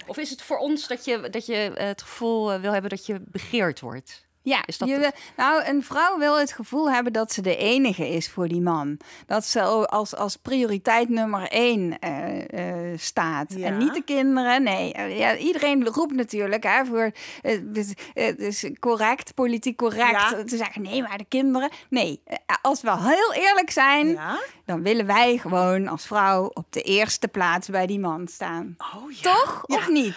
[0.06, 2.90] of is het voor ons dat je, dat je eh, het gevoel eh, wil hebben
[2.90, 4.28] dat je begeerd wordt?
[4.42, 5.00] Ja, Is dat je het?
[5.02, 8.60] wil- nou, een vrouw wil het gevoel hebben dat ze de enige is voor die
[8.60, 8.96] man.
[9.26, 13.52] Dat ze als, als prioriteit nummer één eh, eh, staat.
[13.56, 13.66] Ja.
[13.66, 14.92] En niet de kinderen, nee.
[14.92, 17.10] Eh, ja, iedereen roept natuurlijk hè, voor...
[17.42, 20.44] eh, Het is, het is correct, politiek correct Ja.
[20.44, 20.82] te zeggen...
[20.82, 21.70] nee, maar de kinderen...
[21.90, 24.08] Nee, eh, als we heel eerlijk zijn...
[24.08, 24.38] Ja?
[24.64, 28.76] dan willen wij gewoon als vrouw op de eerste plaats bij die man staan.
[28.94, 29.22] Oh ja.
[29.34, 29.64] Toch?
[29.66, 30.16] Of niet?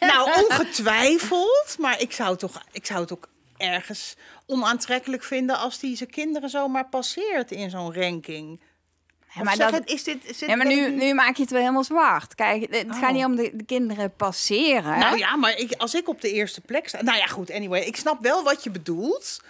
[0.00, 1.76] Nou, ongetwijfeld.
[1.78, 4.16] Maar ik zou, toch, ik zou het ook ergens
[4.46, 8.60] onaantrekkelijk vinden als die zijn kinderen zomaar passeert in zo'n ranking.
[9.34, 11.84] Ja, maar dat- het, is dit, Ja, maar nu, nu maak je het wel helemaal
[11.84, 12.34] zwart.
[12.34, 12.98] Kijk, het Oh.
[12.98, 14.98] gaat niet om de, de kinderen passeren.
[14.98, 17.02] Nou ja, maar ik, als ik op de eerste plek sta...
[17.02, 17.80] Nou ja, goed, anyway.
[17.80, 19.40] Ik snap wel wat je bedoelt.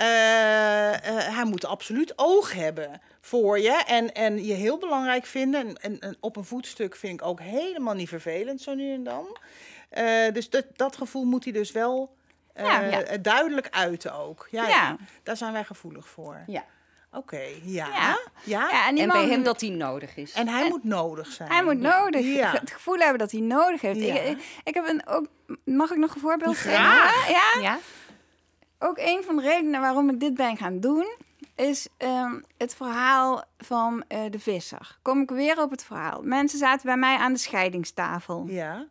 [0.00, 3.82] Eh, eh, hij moet absoluut oog hebben voor je.
[3.86, 5.60] En, en je heel belangrijk vinden.
[5.60, 9.04] En, en, en op een voetstuk vind ik ook helemaal niet vervelend, zo nu en
[9.04, 9.38] dan.
[9.88, 12.16] Eh, dus dat, dat gevoel moet hij dus wel
[12.52, 13.16] eh, Ja, ja.
[13.16, 14.48] duidelijk uiten ook.
[14.50, 16.42] Ja, daar zijn wij gevoelig voor.
[16.46, 16.64] Ja.
[17.12, 17.86] Oké, ja.
[17.86, 18.18] Ja.
[18.42, 18.68] Ja.
[18.70, 20.32] Ja, en bij hem dat hij nodig is.
[20.32, 21.50] En hij moet nodig zijn.
[21.50, 22.50] Hij moet nodig, Ja.
[22.60, 24.00] het gevoel hebben dat hij nodig heeft.
[24.00, 24.14] Ja.
[24.14, 25.26] Ik, ik, ik heb een ook,
[25.64, 26.72] mag ik nog een voorbeeld geven?
[26.72, 27.12] Ja?
[27.60, 27.78] ja?
[28.82, 31.06] Ook een van de redenen waarom ik dit ben gaan doen,
[31.54, 34.98] is ehm, het verhaal van eh, de visser.
[35.02, 36.22] Kom ik weer op het verhaal.
[36.22, 38.44] Mensen zaten bij mij aan de scheidingstafel.
[38.48, 38.86] Ja.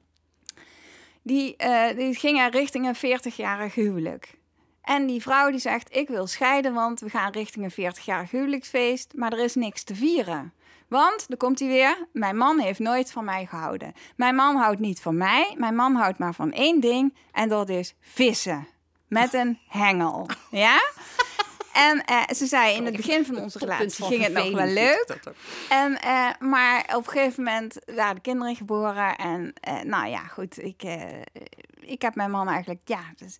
[1.21, 4.37] Die, eh, die gingen richting een 40-jarig huwelijk.
[4.81, 9.13] En die vrouw die zegt, ik wil scheiden, want we gaan richting een 40-jarig huwelijksfeest,
[9.15, 10.53] maar er is niks te vieren.
[10.87, 13.93] Want, dan komt hij weer, mijn man heeft nooit van mij gehouden.
[14.15, 17.69] Mijn man houdt niet van mij, mijn man houdt maar van één ding, en dat
[17.69, 18.67] is vissen.
[19.09, 20.79] Met een hengel, ja?
[21.73, 25.19] En eh, ze zei in het begin van onze relatie ging het nog wel leuk.
[25.69, 29.15] En, eh, maar op een gegeven moment waren de kinderen geboren.
[29.15, 30.63] En eh, nou ja, goed.
[30.63, 30.83] Ik,
[31.79, 33.37] ik heb mijn man eigenlijk, ja, dus,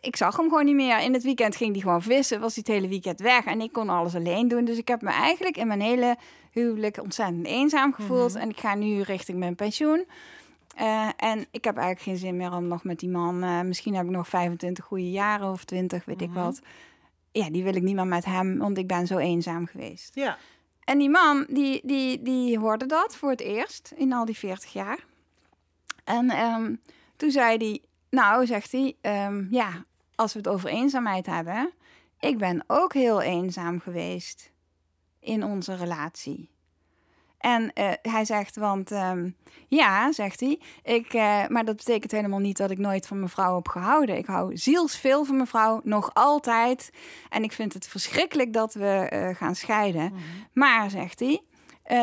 [0.00, 1.00] ik zag hem gewoon niet meer.
[1.00, 3.44] In het weekend ging hij gewoon vissen, was hij het hele weekend weg.
[3.44, 4.64] En ik kon alles alleen doen.
[4.64, 6.16] Dus ik heb me eigenlijk in mijn hele
[6.50, 8.34] huwelijk ontzettend eenzaam gevoeld.
[8.34, 10.06] En ik ga nu richting mijn pensioen.
[10.76, 13.42] Eh, en ik heb eigenlijk geen zin meer om nog met die man.
[13.42, 16.60] eh, misschien heb ik nog 25 goede jaren of 20, weet ik wat.
[17.32, 20.14] Ja, die wil ik niet meer met hem, want ik ben zo eenzaam geweest.
[20.14, 20.38] Ja.
[20.84, 24.72] En die man, die, die, die hoorde dat voor het eerst in al die 40
[24.72, 25.04] jaar.
[26.04, 26.74] En ehm,
[27.16, 29.84] toen zei hij, nou, zegt hij, ehm, ja,
[30.14, 31.70] als we het over eenzaamheid hebben,
[32.20, 34.50] ik ben ook heel eenzaam geweest
[35.20, 36.48] in onze relatie.
[37.46, 39.30] En eh, hij zegt, want ehm,
[39.68, 43.30] ja, zegt hij, ik, eh, maar dat betekent helemaal niet dat ik nooit van mijn
[43.30, 44.16] vrouw heb gehouden.
[44.16, 46.90] Ik hou zielsveel van mijn vrouw, nog altijd.
[47.28, 50.12] En ik vind het verschrikkelijk dat we eh, gaan scheiden.
[50.52, 51.40] Maar, zegt hij,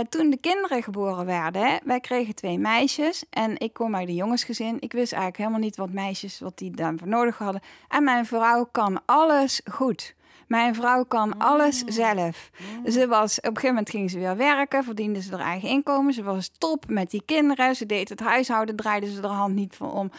[0.09, 4.77] toen de kinderen geboren werden, wij kregen twee meisjes en ik kom uit een jongensgezin.
[4.79, 7.61] Ik wist eigenlijk helemaal niet wat meisjes, wat die daarvoor nodig hadden.
[7.87, 10.15] En mijn vrouw kan alles goed.
[10.47, 12.49] Mijn vrouw kan alles zelf.
[12.85, 16.13] Ze was, op een gegeven moment ging ze weer werken, verdiende ze haar eigen inkomen.
[16.13, 17.75] Ze was top met die kinderen.
[17.75, 20.11] Ze deed het huishouden, draaide ze er hand niet voor om.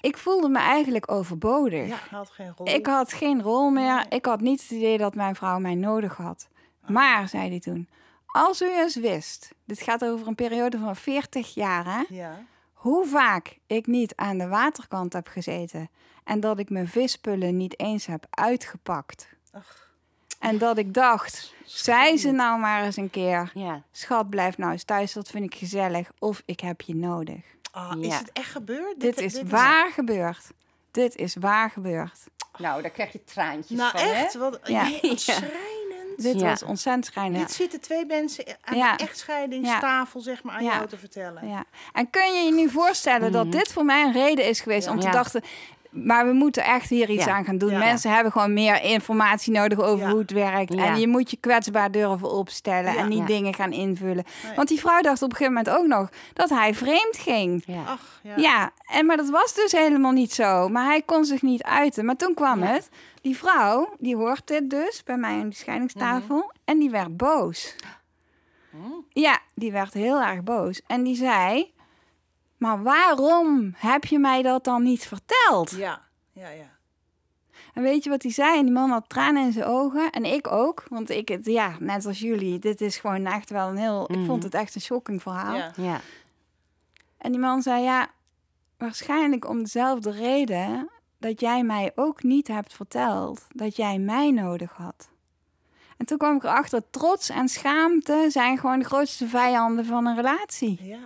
[0.00, 1.88] Ik voelde me eigenlijk overbodig.
[1.88, 2.68] Ja, had geen rol.
[2.68, 4.06] Ik had geen rol meer.
[4.08, 6.48] Ik had niet het idee dat mijn vrouw mij nodig had.
[6.86, 7.88] Maar, zei hij toen,
[8.26, 12.44] als u eens wist, dit gaat over een periode van 40 jaar, hè, Ja.
[12.86, 15.90] Hoe vaak ik niet aan de waterkant heb gezeten
[16.24, 19.28] en dat ik mijn vispullen niet eens heb uitgepakt.
[19.52, 19.90] Ach.
[20.38, 23.82] En dat ik dacht, zei ze nou maar eens een keer, Ja.
[23.92, 27.40] schat, blijf nou eens thuis, dat vind ik gezellig, of ik heb je nodig.
[27.72, 28.06] Ah, Ja.
[28.08, 29.00] Is het echt gebeurd?
[29.00, 30.50] Dit is waar gebeurd.
[30.90, 32.24] Dit is waar gebeurd.
[32.58, 34.32] Nou, daar krijg je traantjes Nou, van, echt?
[34.32, 34.38] hè?
[34.38, 34.86] Wat, Ja.
[35.02, 35.38] Ja.
[36.16, 37.46] Dit was ontzettend schrijnend.
[37.46, 41.48] Dit zitten twee mensen aan de echtscheidingstafel, zeg maar, aan jou te vertellen.
[41.48, 41.64] Ja.
[41.92, 45.00] En kun je je nu voorstellen dat dit voor mij een reden is geweest om
[45.00, 45.42] te dachten.
[45.90, 47.32] Maar we moeten echt hier iets Ja.
[47.34, 47.70] aan gaan doen.
[47.70, 47.78] Ja.
[47.78, 50.10] Mensen hebben gewoon meer informatie nodig over Ja.
[50.10, 50.72] hoe het werkt.
[50.72, 50.84] Ja.
[50.84, 52.98] En je moet je kwetsbaar durven opstellen Ja.
[52.98, 53.24] en niet Ja.
[53.26, 54.24] dingen gaan invullen.
[54.44, 54.54] Nee.
[54.56, 57.62] Want die vrouw dacht op een gegeven moment ook nog dat hij vreemd ging.
[57.66, 57.82] Ja.
[57.86, 58.32] Ach, ja.
[58.36, 60.68] Ja, en, maar dat was dus helemaal niet zo.
[60.68, 62.04] Maar hij kon zich niet uiten.
[62.04, 62.66] Maar toen kwam Ja.
[62.66, 62.88] het.
[63.22, 66.36] Die vrouw, die hoort dit dus bij mij aan die scheidingstafel.
[66.36, 66.46] Mhm.
[66.64, 67.76] En die werd boos.
[69.08, 70.80] Ja, die werd heel erg boos.
[70.86, 71.74] En die zei...
[72.56, 75.70] Maar waarom heb je mij dat dan niet verteld?
[75.70, 76.00] Ja,
[76.32, 76.74] ja, ja.
[77.74, 78.58] En weet je wat hij zei?
[78.58, 80.10] En die man had tranen in zijn ogen.
[80.10, 80.84] En ik ook.
[80.88, 82.58] Want ik, het, ja, net als jullie.
[82.58, 84.12] Dit is gewoon echt wel een heel...
[84.12, 85.54] Ik vond het echt een shocking verhaal.
[85.54, 85.72] ja.
[85.76, 86.00] Ja.
[87.18, 88.08] En die man zei, ja,
[88.78, 94.72] waarschijnlijk om dezelfde reden dat jij mij ook niet hebt verteld dat jij mij nodig
[94.72, 95.08] had.
[95.96, 100.16] En toen kwam ik erachter, trots en schaamte zijn gewoon de grootste vijanden van een
[100.16, 100.78] relatie.
[100.82, 100.98] ja.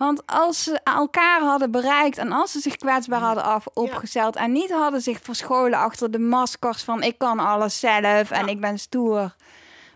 [0.00, 4.52] Want als ze elkaar hadden bereikt en als ze zich kwetsbaar hadden af, opgesteld en
[4.52, 8.78] niet hadden zich verscholen achter de maskers van ik kan alles zelf en ik ben
[8.78, 9.34] stoer.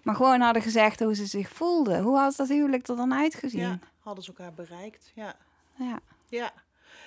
[0.02, 2.02] Maar gewoon hadden gezegd hoe ze zich voelden.
[2.02, 3.60] Hoe had dat huwelijk er dan uitgezien?
[3.60, 3.78] ja.
[3.98, 5.34] Hadden ze elkaar bereikt, ja.
[5.74, 5.98] ja.
[6.28, 6.52] Ja.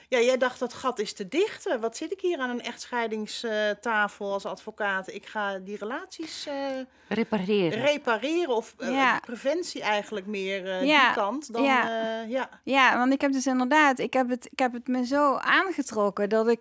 [0.10, 1.80] Ja, jij dacht dat gat is te dichten.
[1.80, 5.12] Wat zit ik hier aan een echtscheidingstafel als advocaat?
[5.14, 6.54] Ik ga die relaties eh,
[7.08, 7.80] Repareren.
[7.82, 9.20] repareren of eh, Ja.
[9.20, 11.06] preventie eigenlijk meer eh, Ja.
[11.06, 11.54] die kant.
[11.54, 12.22] Dan, Ja.
[12.28, 12.50] ja.
[12.64, 16.30] Ja, want ik heb dus inderdaad, ik heb, het, ik heb het me zo aangetrokken
[16.30, 16.60] dat ik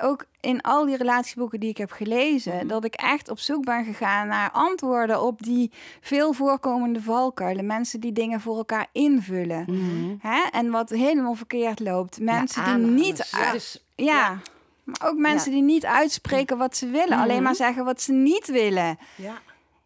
[0.00, 3.84] ook in al die relatieboeken die ik heb gelezen, dat ik echt op zoek ben
[3.84, 7.66] gegaan naar antwoorden op die veel voorkomende valkuilen.
[7.66, 9.64] Mensen die dingen voor elkaar invullen.
[9.66, 10.14] Mhm.
[10.20, 10.42] Hè?
[10.52, 12.20] En wat helemaal verkeerd loopt.
[12.20, 13.28] Mensen die niet.
[13.30, 13.52] Ja.
[13.52, 14.38] Dus- ja.
[14.84, 15.56] Maar ook mensen Ja.
[15.56, 18.98] die niet uitspreken wat ze willen, alleen maar zeggen wat ze niet willen.
[19.16, 19.38] ja.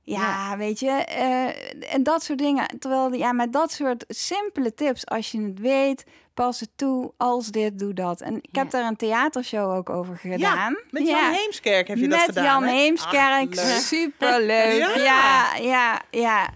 [0.02, 2.78] Ja, weet je, eh, en dat soort dingen.
[2.78, 6.04] Terwijl, ja, met dat soort simpele tips, als je het weet,
[6.46, 8.20] pas het toe, als dit, doe dat.
[8.20, 8.62] En ik Ja.
[8.62, 10.38] heb daar een theatershow ook over gedaan.
[10.38, 11.30] Ja, met Jan Ja.
[11.30, 12.70] Heemskerk heb je Met dat gedaan, Jan hè?
[12.74, 13.80] Heemskerk, Ach, leuk.
[13.80, 14.78] superleuk.
[14.78, 14.96] Ja.
[14.96, 15.54] ja.
[15.56, 16.48] ja, ja,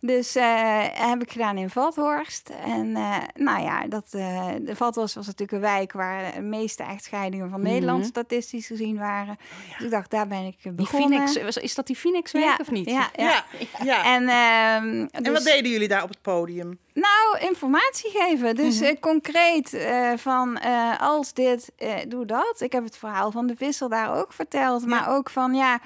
[0.00, 2.50] Dus eh, heb ik gedaan in Vathorst.
[2.64, 6.82] En eh, nou ja, dat, eh, de Vathorst was natuurlijk een wijk waar de meeste
[6.82, 8.08] echtscheidingen van Nederland Mhm.
[8.08, 9.38] statistisch gezien waren.
[9.76, 11.28] Dus ik dacht, daar ben ik Die begonnen.
[11.28, 12.90] Phoenix, is dat die Phoenix-week Ja, of niet?
[12.90, 13.44] ja, ja.
[13.84, 14.04] Ja.
[14.04, 16.78] En, ehm, En dus- wat deden jullie daar op het podium?
[16.94, 18.54] Nou, informatie geven.
[18.56, 18.84] Dus Mhm.
[18.88, 21.72] eh, concreet eh, van eh, als dit,
[22.08, 22.60] doe dat.
[22.60, 24.86] Ik heb het verhaal van de visser daar ook verteld.
[24.86, 25.78] Maar ook van ja,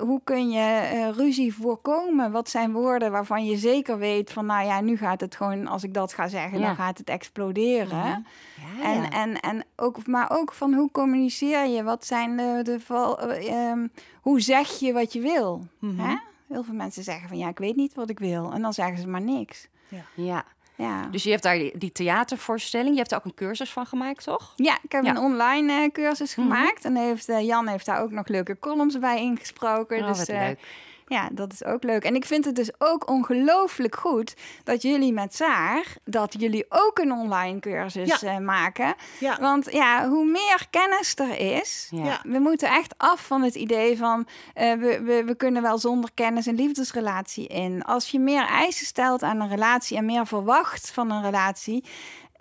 [0.00, 2.30] hoe kun je ruzie voorkomen?
[2.32, 5.82] Wat zijn woorden waarvan je zeker weet van nou ja, nu gaat het gewoon, als
[5.84, 6.66] ik dat ga zeggen, Ja.
[6.66, 7.98] dan gaat het exploderen.
[7.98, 8.82] Mhm.
[8.82, 11.82] Ja, En, en, en ook, maar ook van hoe communiceer je?
[11.82, 13.86] Wat zijn de, de val, eh, ehm,
[14.20, 15.66] hoe zeg je wat je wil?
[15.78, 16.00] Mhm.
[16.00, 16.16] Hè?
[16.48, 18.52] Heel veel mensen zeggen van ja, ik weet niet wat ik wil.
[18.52, 19.68] En dan zeggen ze maar niks.
[20.14, 20.44] ja.
[20.78, 21.06] Ja.
[21.10, 22.90] Dus je hebt daar die, die theatervoorstelling.
[22.90, 24.52] Je hebt er ook een cursus van gemaakt, toch?
[24.56, 25.10] Ja, ik heb Ja.
[25.10, 26.46] een online eh, cursus Mhm.
[26.46, 26.84] gemaakt.
[26.84, 29.98] En heeft, eh, Jan heeft daar ook nog leuke columns bij ingesproken.
[30.00, 30.60] Oh, dus wat eh, leuk.
[31.06, 32.04] Ja, dat is ook leuk.
[32.04, 34.34] En ik vind het dus ook ongelooflijk goed
[34.64, 35.96] dat jullie met Saar...
[36.04, 38.94] dat jullie ook een online cursus eh, maken.
[39.20, 39.38] Ja.
[39.40, 41.88] Want ja, hoe meer kennis er is...
[41.90, 42.04] Ja.
[42.04, 42.20] Ja.
[42.22, 46.10] We moeten echt af van het idee van eh, we, we, we kunnen wel zonder
[46.14, 47.84] kennis een liefdesrelatie in.
[47.84, 51.84] Als je meer eisen stelt aan een relatie en meer verwacht van een relatie,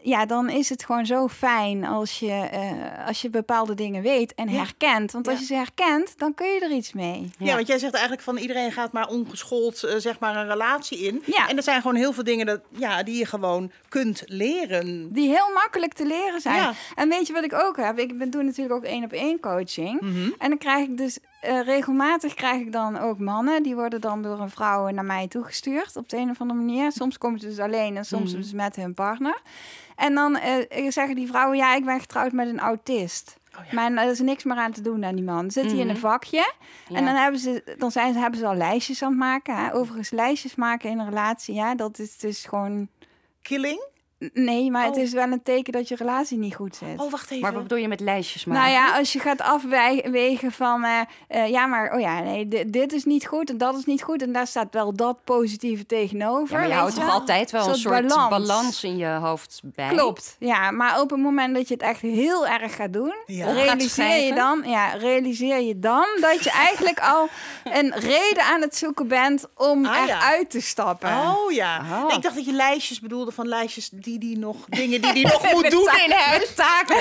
[0.05, 4.33] ja, dan is het gewoon zo fijn als je, eh, als je bepaalde dingen weet
[4.33, 4.57] en Ja.
[4.57, 5.11] herkent.
[5.11, 5.41] Want als Ja.
[5.41, 7.31] je ze herkent, dan kun je er iets mee.
[7.37, 7.55] Ja.
[7.55, 11.23] want jij zegt eigenlijk van iedereen gaat maar ongeschoold eh, zeg maar een relatie in.
[11.25, 11.49] Ja.
[11.49, 15.13] En er zijn gewoon heel veel dingen dat, ja, die je gewoon kunt leren.
[15.13, 16.55] Die heel makkelijk te leren zijn.
[16.55, 16.73] Ja.
[16.95, 17.99] En weet je wat ik ook heb?
[17.99, 20.01] Ik ben, doe natuurlijk ook één op één coaching.
[20.01, 20.29] Mhm.
[20.37, 23.63] En dan krijg ik dus eh, regelmatig krijg ik dan ook mannen.
[23.63, 26.91] Die worden dan door een vrouw naar mij toegestuurd op de een of andere manier.
[26.91, 28.41] Soms komen ze dus alleen en soms Mhm.
[28.41, 29.41] dus met hun partner.
[29.95, 33.37] En dan eh, zeggen die vrouwen, ja, ik ben getrouwd met een autist.
[33.59, 33.73] Oh ja.
[33.73, 35.51] Maar er is niks meer aan te doen aan die man.
[35.51, 35.95] Zit hij in een Mhm.
[35.97, 36.53] vakje.
[36.87, 36.95] Ja.
[36.97, 39.55] En dan, hebben ze, dan zijn ze, hebben ze al lijstjes aan het maken.
[39.55, 39.73] Hè?
[39.75, 42.87] Overigens, lijstjes maken in een relatie, ja, dat is dus gewoon...
[43.41, 43.83] Killing?
[44.33, 45.01] Nee, maar het Oh.
[45.01, 46.99] is wel een teken dat je relatie niet goed zit.
[46.99, 47.41] Oh, wacht even.
[47.41, 48.63] Maar wat bedoel je met lijstjes maken?
[48.63, 52.69] Nou ja, als je gaat afwegen van, eh, eh, ja, maar oh ja, nee, di-
[52.69, 55.85] dit is niet goed en dat is niet goed en daar staat wel dat positieve
[55.85, 56.53] tegenover.
[56.53, 58.29] Ja, maar je houdt toch altijd wel een soort balans.
[58.29, 58.83] balans.
[58.83, 59.87] in je hoofd bij?
[59.89, 63.45] Klopt, ja, maar op het moment dat je het echt heel erg gaat doen, Ja.
[63.45, 67.27] Gaat realiseer je dan, ja, realiseer je dan dat je eigenlijk al
[67.79, 70.17] een reden aan het zoeken bent om Ah, ja.
[70.17, 71.09] eruit te stappen.
[71.09, 71.79] Oh ja.
[71.79, 72.07] Oh.
[72.07, 75.27] Nee, ik dacht dat je lijstjes bedoelde van lijstjes die die nog dingen die die
[75.27, 76.53] nog moet doen in huis.
[76.55, 76.97] taken.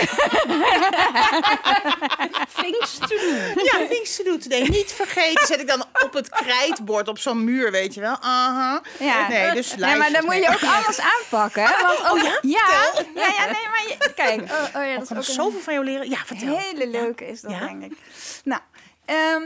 [2.54, 3.62] Things to do.
[3.64, 4.60] Ja, things to do today.
[4.68, 8.16] Niet vergeten zet ik dan op het krijtbord op zo'n muur, weet je wel.
[8.20, 8.80] Aha.
[8.98, 9.28] Ja.
[9.28, 9.98] Nee, dus Ja, lijstjes.
[9.98, 10.48] maar dan moet je nee.
[10.48, 11.62] ook alles aanpakken.
[11.64, 11.82] hè?
[11.82, 12.38] Want ook, Oh ja?
[12.42, 14.40] Ja, ja, ja, nee, maar je, kijk.
[14.42, 16.10] Oh, oh ja, Ik dat is ook zoveel van jou leren.
[16.10, 16.56] Ja, vertel.
[16.58, 17.58] hele leuke is dat, Ja?
[17.58, 17.98] denk ik.
[18.44, 18.60] Nou,
[19.04, 19.42] ehm,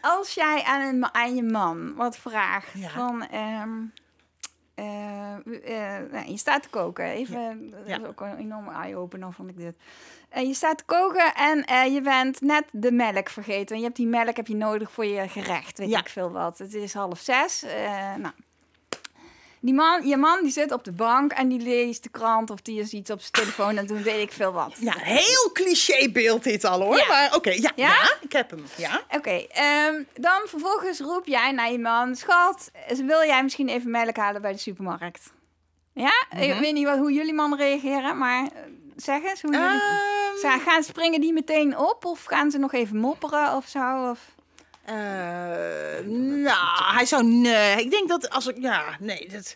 [0.00, 2.88] als jij aan, een, aan je man wat vraagt Ja.
[2.88, 3.26] van...
[3.30, 3.68] ehm, eh, eh,
[4.74, 7.04] nou, je staat te koken.
[7.04, 7.98] Even, dat Ja.
[8.00, 9.74] is ook een enorme eye-opener, vond ik dit.
[10.28, 13.74] Eh, je staat te koken en eh, je bent net de melk vergeten.
[13.74, 15.98] En je hebt die melk heb je nodig voor je gerecht, weet Ja.
[15.98, 16.58] ik veel wat.
[16.58, 17.62] Het is half zes.
[17.62, 18.34] eh, nou.
[19.64, 22.60] Die man, je man die zit op de bank en die leest de krant of
[22.60, 24.76] die is iets op zijn telefoon en doen weet ik veel wat.
[24.78, 26.96] Ja, heel cliché beeld dit al hoor.
[26.96, 27.06] Ja.
[27.08, 27.88] Maar oké, ja, ja?
[27.88, 28.16] Ja?
[28.20, 28.64] ik heb hem.
[28.76, 29.02] Ja.
[29.10, 32.16] Oké, ehm, dan vervolgens roep jij naar je man...
[32.16, 35.32] Schat, wil jij misschien even melk halen bij de supermarkt?
[35.92, 36.26] Ja?
[36.38, 38.60] Ik weet niet wat, hoe jullie mannen reageren, maar eh,
[38.96, 39.80] zeg eens hoe jullie...
[40.42, 44.10] Ehm, gaan springen die meteen op of gaan ze nog even mopperen of zo?
[44.10, 44.18] Of...
[44.84, 44.94] eh,
[46.06, 47.76] nou, hij zou nee.
[47.84, 49.54] Ik denk dat als ik ja, nee, dat.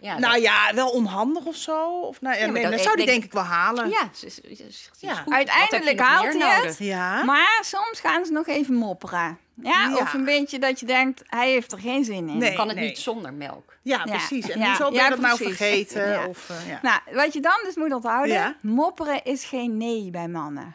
[0.00, 2.00] Ja, nou ja, wel onhandig of zo.
[2.00, 3.88] Of nou, ja, nee, dat- zou die denk- denk ik wel halen.
[3.88, 5.14] ja, het is, het is- het is Ja.
[5.14, 5.32] goed.
[5.32, 6.76] Uiteindelijk haalt hij het.
[6.78, 7.24] Ja.
[7.24, 9.38] Maar soms gaan ze nog even mopperen.
[9.62, 9.88] Ja?
[9.88, 9.96] Ja.
[9.96, 12.38] Of een beetje dat je denkt, hij heeft er geen zin in.
[12.38, 12.54] Nee.
[12.54, 13.76] Kan het niet zonder melk?
[13.82, 14.16] Ja, Ja.
[14.16, 14.50] precies.
[14.50, 14.66] En Ja.
[14.66, 16.08] hoezo ben je Ja, dat nou vergeten?
[16.08, 16.26] Ja.
[16.26, 16.78] Of, eh, ja.
[16.82, 18.54] Nou, wat je dan dus moet onthouden, Ja.
[18.60, 20.74] mopperen is geen nee bij mannen.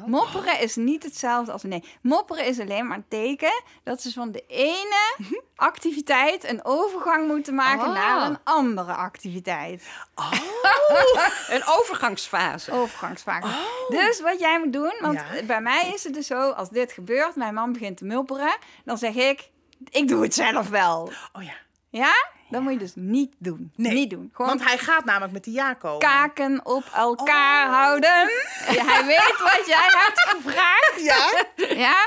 [0.00, 0.06] Oh.
[0.06, 1.84] Mopperen is niet hetzelfde als nee.
[2.02, 5.16] Mopperen is alleen maar een teken dat ze van de ene
[5.56, 7.92] activiteit een overgang moeten maken Oh.
[7.94, 9.82] naar een andere activiteit.
[11.48, 12.72] Een overgangsfase.
[12.72, 13.48] Overgangsfase.
[13.88, 15.42] Dus wat jij moet doen, want Ja.
[15.42, 18.98] bij mij is het dus zo, als dit gebeurt, mijn man begint te mopperen, dan
[18.98, 19.50] zeg ik,
[19.90, 21.12] ik doe het zelf wel.
[21.32, 21.54] Oh ja.
[21.90, 22.12] Ja?
[22.50, 23.72] Dat moet je dus niet doen.
[23.76, 23.92] Nee.
[23.92, 24.30] Niet doen.
[24.32, 25.98] Gewoon Want hij gaat namelijk met die ja komen.
[25.98, 27.72] kaken op elkaar Oh.
[27.74, 28.30] houden.
[28.70, 31.00] Ja, hij weet wat jij hebt gevraagd.
[31.02, 31.44] Ja?
[31.76, 32.06] Ja.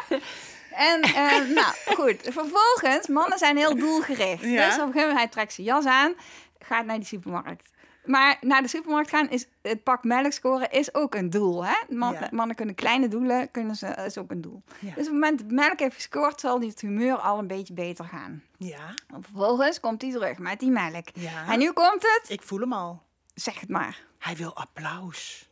[0.71, 2.15] En eh, nou, goed.
[2.21, 4.43] Vervolgens, mannen zijn heel doelgericht.
[4.43, 4.65] Ja.
[4.65, 6.13] Dus op een gegeven moment, hij trekt zijn jas aan,
[6.59, 7.69] gaat naar die supermarkt.
[8.05, 11.65] Maar naar de supermarkt gaan is het pak melk scoren is ook een doel.
[11.65, 11.73] Hè?
[11.89, 12.27] Man- Ja.
[12.31, 14.63] Mannen kunnen kleine doelen, kunnen ze, is ook een doel.
[14.79, 14.87] Ja.
[14.87, 17.73] Dus op het moment dat melk heeft gescoord, zal die het humeur al een beetje
[17.73, 18.43] beter gaan.
[18.57, 18.93] Ja.
[19.13, 21.07] En vervolgens komt hij terug met die melk.
[21.13, 21.45] Ja.
[21.51, 23.01] En nu komt het, Ik voel hem al.
[23.33, 23.99] zeg het maar.
[24.19, 25.49] Hij wil applaus.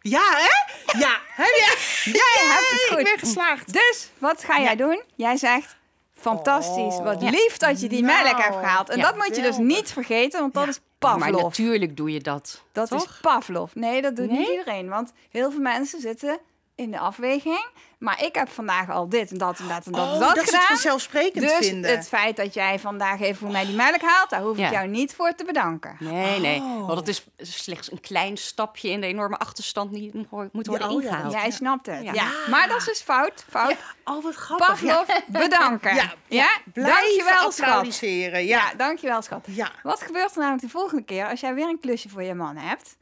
[0.00, 0.74] Ja, hè?
[0.98, 1.18] Ja.
[1.42, 1.42] Hè?
[1.42, 1.74] Ja.
[2.12, 2.98] Jij hebt het goed.
[2.98, 3.72] Ik ben geslaagd.
[3.72, 5.02] Dus, wat ga jij doen?
[5.14, 5.75] Jij zegt,
[6.20, 6.94] Fantastisch.
[6.96, 7.02] Oh.
[7.04, 7.30] Wat Ja.
[7.30, 8.88] lief dat je die Nou, melk hebt gehaald.
[8.88, 9.02] En ja.
[9.02, 10.68] dat moet je dus niet vergeten, want dat Ja.
[10.70, 11.42] is Maar Pavlov.
[11.42, 12.62] natuurlijk doe je dat.
[12.72, 13.04] Dat toch?
[13.04, 13.70] is Pavlov.
[13.74, 14.88] Nee, dat doet niet iedereen.
[14.88, 16.38] Want heel veel mensen zitten
[16.74, 17.66] in de afweging.
[17.98, 20.34] Maar ik heb vandaag al dit en dat en dat en dat en Oh, dat
[20.36, 21.90] dat ze het vanzelfsprekend Dus vinden.
[21.90, 24.86] het feit dat jij vandaag even voor mij die melk haalt, daar hoef ik jou
[24.88, 25.96] niet voor te bedanken.
[25.98, 26.60] Nee, nee.
[26.60, 26.86] Oh.
[26.86, 30.10] Want het is slechts een klein stapje in de enorme achterstand die
[30.52, 31.32] moet worden Ja, oh ja, ingehaald.
[31.32, 32.02] Jij snapt het.
[32.02, 32.12] Ja.
[32.12, 32.30] Ja.
[32.50, 33.44] Maar dat is dus fout.
[33.48, 33.70] Fout.
[33.70, 34.80] Ja, Oh, wat grappig.
[34.82, 34.94] Ja.
[35.02, 35.94] Pavlov, bedanken.
[35.94, 37.66] Ja, Ja, Blijven dankjewel, schat.
[37.66, 38.44] applaudisseren.
[38.46, 38.56] Ja.
[38.70, 39.46] Ja, dankjewel, schat.
[39.50, 39.70] Ja.
[39.82, 42.56] Wat gebeurt er namelijk de volgende keer als jij weer een klusje voor je man
[42.56, 42.96] hebt?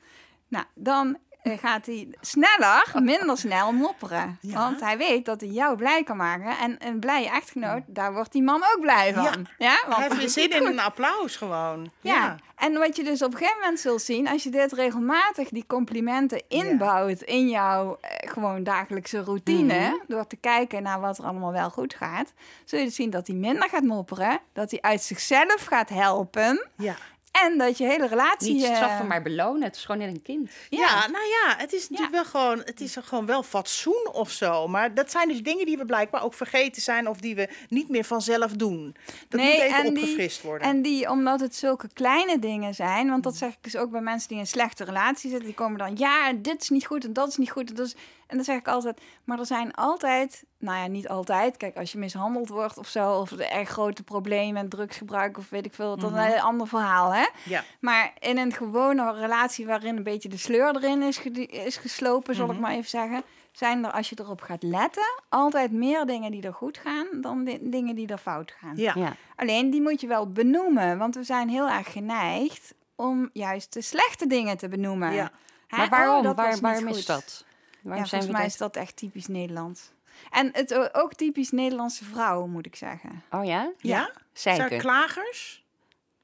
[0.48, 4.38] Nou, dan gaat hij sneller, minder snel mopperen.
[4.40, 4.54] Ja.
[4.58, 6.58] Want hij weet dat hij jou blij kan maken.
[6.58, 9.22] En een blije echtgenoot, daar wordt die man ook blij van.
[9.22, 9.32] Ja.
[9.58, 11.90] Ja, want Hij heeft zin in een applaus gewoon.
[12.00, 12.36] Ja.
[12.56, 15.64] en wat je dus op een gegeven moment zult zien, als je dit regelmatig, die
[15.66, 19.94] complimenten inbouwt in jouw eh, gewoon dagelijkse routine, Mhm.
[20.06, 22.32] door te kijken naar wat er allemaal wel goed gaat,
[22.64, 26.66] zul je dus zien dat hij minder gaat mopperen, dat hij uit zichzelf gaat helpen
[26.76, 26.94] Ja.
[27.42, 28.54] En dat je hele relatie...
[28.54, 29.62] Niet eh, straffen, maar belonen.
[29.62, 30.50] Het is gewoon net een kind.
[30.70, 31.06] Ja.
[31.06, 34.68] nou ja, het is natuurlijk wel gewoon, het is gewoon wel fatsoen of zo.
[34.68, 37.88] Maar dat zijn dus dingen die we blijkbaar ook vergeten zijn of die we niet
[37.88, 38.96] meer vanzelf doen.
[39.28, 40.68] Dat Nee, moet even die- opgefrist worden.
[40.68, 44.00] En die, omdat het zulke kleine dingen zijn, want dat zeg ik dus ook bij
[44.00, 47.04] mensen die in een slechte relatie zitten, die komen dan, ja, dit is niet goed
[47.04, 47.68] en dat is niet goed.
[47.70, 47.94] En, dat is,
[48.34, 51.56] en dan zeg ik altijd, maar er zijn altijd, nou ja, niet altijd.
[51.56, 55.66] Kijk, als je mishandeld wordt of zo, of er erg grote problemen, drugsgebruik of weet
[55.66, 57.26] ik veel, dat is een ander verhaal, hè?
[57.44, 57.64] ja.
[57.80, 62.46] Maar in een gewone relatie waarin een beetje de sleur erin is, is geslopen, zal
[62.46, 62.60] ik Mhm.
[62.60, 63.22] maar even zeggen,
[63.52, 67.44] zijn er, als je erop gaat letten, altijd meer dingen die er goed gaan dan
[67.44, 68.76] di- dingen die er fout gaan.
[68.76, 68.92] Ja.
[68.96, 69.16] Ja.
[69.36, 73.80] Alleen die moet je wel benoemen, want we zijn heel erg geneigd om juist de
[73.82, 75.12] slechte dingen te benoemen.
[75.12, 75.30] Ja.
[75.66, 75.76] Hè?
[75.76, 76.22] Maar Oh, waarom?
[76.22, 77.44] was Waar, waarom is dat?
[77.84, 78.50] Waarom Ja, zijn volgens we mij dat?
[78.50, 79.92] is dat echt typisch Nederlands.
[80.30, 83.22] En het ook typisch Nederlandse vrouwen, moet ik zeggen.
[83.30, 83.70] Oh ja?
[83.78, 84.10] Ja?
[84.32, 85.64] Zijn er klagers?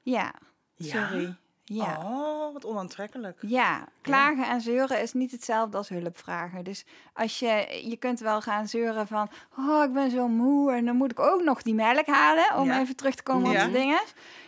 [0.01, 0.33] Ja,
[0.75, 1.07] Ja.
[1.07, 1.35] sorry.
[1.63, 1.97] Ja.
[2.03, 3.37] Oh, wat onaantrekkelijk.
[3.41, 6.63] Ja, klagen en zeuren is niet hetzelfde als hulp vragen.
[6.63, 10.85] Dus als je, je kunt wel gaan zeuren van, oh, ik ben zo moe en
[10.85, 12.79] dan moet ik ook nog die melk halen, om Ja.
[12.79, 13.65] even terug te komen Ja.
[13.65, 14.01] op de dingen.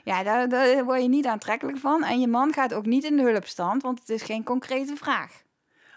[0.04, 2.04] Ja, daar, daar word je niet aantrekkelijk van.
[2.04, 5.42] En je man gaat ook niet in de hulpstand, want het is geen concrete vraag.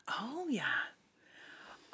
[0.07, 0.69] Oh ja.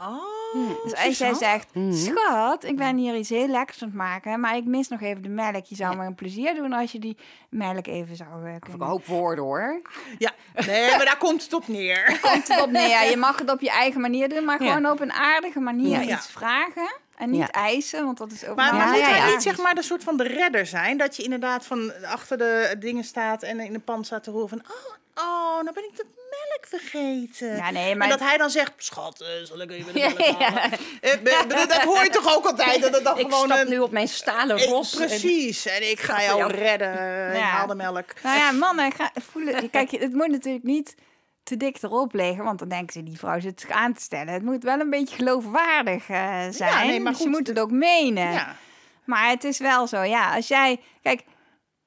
[0.09, 0.85] Oh.
[0.85, 1.93] Dus als jij zegt, Mhm.
[1.93, 5.23] schat, ik ben hier iets heel lekkers aan het maken, maar ik mis nog even
[5.23, 5.65] de melk.
[5.65, 7.17] Je zou me een plezier doen als je die
[7.51, 9.83] melk even zou eh, Ik kunnen hoop woorden hoor.
[10.19, 10.31] Ja,
[10.67, 12.19] nee, maar daar komt het op neer.
[12.23, 12.89] komt erop neer.
[12.89, 14.73] Ja, je mag het op je eigen manier doen, maar Ja.
[14.75, 16.17] gewoon op een aardige manier Ja.
[16.17, 16.93] iets vragen.
[17.17, 17.51] En niet Ja.
[17.51, 19.27] eisen, want dat is ook Maar, moet ja, hij ja.
[19.31, 20.97] niet zeg maar de soort van de redder zijn?
[20.97, 24.49] Dat je inderdaad van achter de dingen staat en in de pan staat te horen
[24.49, 24.59] van...
[24.59, 27.57] Oh, oh nou ben ik de melk vergeten.
[27.57, 30.09] Ja, nee, maar En dat hij dan zegt, schat, eh, zal ik even de Ja,
[30.09, 30.79] melk halen?
[31.01, 32.93] Eh, dat hoor je toch ook altijd?
[32.93, 33.69] Dat dan Ik gewoon stap een...
[33.69, 34.95] nu op mijn stalen Eh, ros.
[34.95, 36.53] precies, en ik ga jou jou.
[36.53, 37.29] redden.
[37.31, 37.41] Ik Ja.
[37.43, 38.15] haal de melk.
[38.23, 39.71] Nou ja, mannen ga, voelen...
[39.71, 40.95] Kijk, het moet natuurlijk niet
[41.43, 44.33] te dik erop liggen, want dan denken ze, die vrouw zit zich aan te stellen.
[44.33, 46.05] Het moet wel een beetje geloofwaardig
[46.51, 48.33] zijn, nee, maar dus je goed, moet het ook menen.
[48.33, 48.57] Ja.
[49.05, 50.35] Maar het is wel zo, ja.
[50.35, 51.23] Als jij, kijk,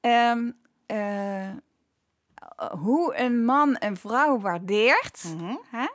[0.00, 0.50] ehm,
[0.86, 1.48] eh,
[2.80, 5.54] hoe een man een vrouw waardeert, Mhm.
[5.70, 5.86] hè,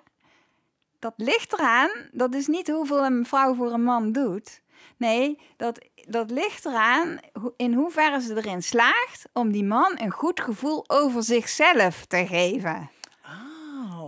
[1.00, 1.90] dat ligt eraan.
[2.12, 4.62] Dat is niet hoeveel een vrouw voor een man doet.
[4.98, 10.12] Nee, dat, dat ligt eraan hoe- in hoeverre ze erin slaagt om die man een
[10.12, 12.90] goed gevoel over zichzelf te geven.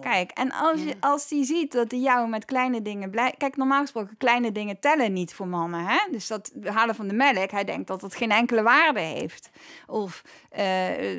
[0.04, 3.34] Kijk, en als, je, als die ziet dat hij jou met kleine dingen blij...
[3.38, 5.98] Kijk, normaal gesproken, kleine dingen tellen niet voor mannen, hè?
[6.12, 9.50] Dus dat halen van de melk, hij denkt dat het geen enkele waarde heeft.
[9.88, 10.64] Of, eh,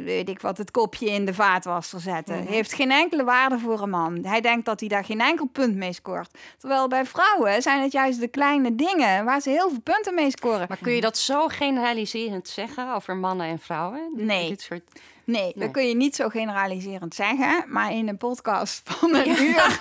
[0.05, 2.47] weet ik wat, het kopje in de vaatwasser zetten.
[2.47, 4.24] Heeft geen enkele waarde voor een man.
[4.24, 6.39] Hij denkt dat hij daar geen enkel punt mee scoort.
[6.59, 10.30] Terwijl bij vrouwen zijn het juist de kleine dingen waar ze heel veel punten mee
[10.30, 10.66] scoren.
[10.68, 14.11] Maar kun je dat zo generaliserend zeggen over mannen en vrouwen?
[14.16, 14.49] Nee.
[14.49, 14.82] Dit soort...
[15.27, 15.53] Nee, Nee.
[15.55, 17.64] dat kun je niet zo generaliserend zeggen.
[17.66, 19.81] Maar in een podcast van een uur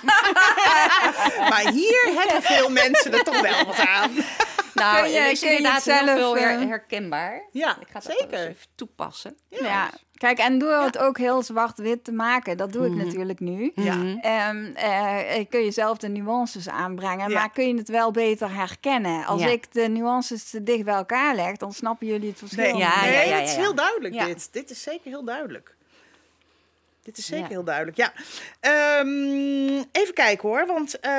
[1.50, 4.10] Maar hier hebben veel mensen er toch wel wat aan.
[4.82, 7.42] Nou, Kun je- is kun je inderdaad het heel zelf, veel her- eh, herkenbaar.
[7.52, 8.38] Ja, Ik ga dat zeker.
[8.48, 9.36] even toepassen.
[9.48, 9.90] Ja.
[10.14, 13.04] kijk, en door het ook heel zwart-wit te maken, dat doe ik Mhm.
[13.06, 13.72] natuurlijk nu.
[13.74, 13.94] Ja.
[13.94, 14.18] Mhm.
[14.18, 17.38] Ehm, eh, kun je zelf de nuances aanbrengen, Ja.
[17.38, 19.24] maar kun je het wel beter herkennen.
[19.24, 19.48] Als Ja.
[19.48, 22.62] ik de nuances te dicht bij elkaar leg, dan snappen jullie het verschil.
[22.62, 22.76] Nee.
[22.76, 24.24] Ja, nee ja, ja, het is heel duidelijk Ja.
[24.24, 24.48] dit.
[24.52, 25.73] Dit is zeker heel duidelijk.
[27.04, 27.50] Dit is zeker Ja.
[27.50, 28.12] heel duidelijk, ja.
[28.60, 31.10] Ehm, even kijken hoor, want eh,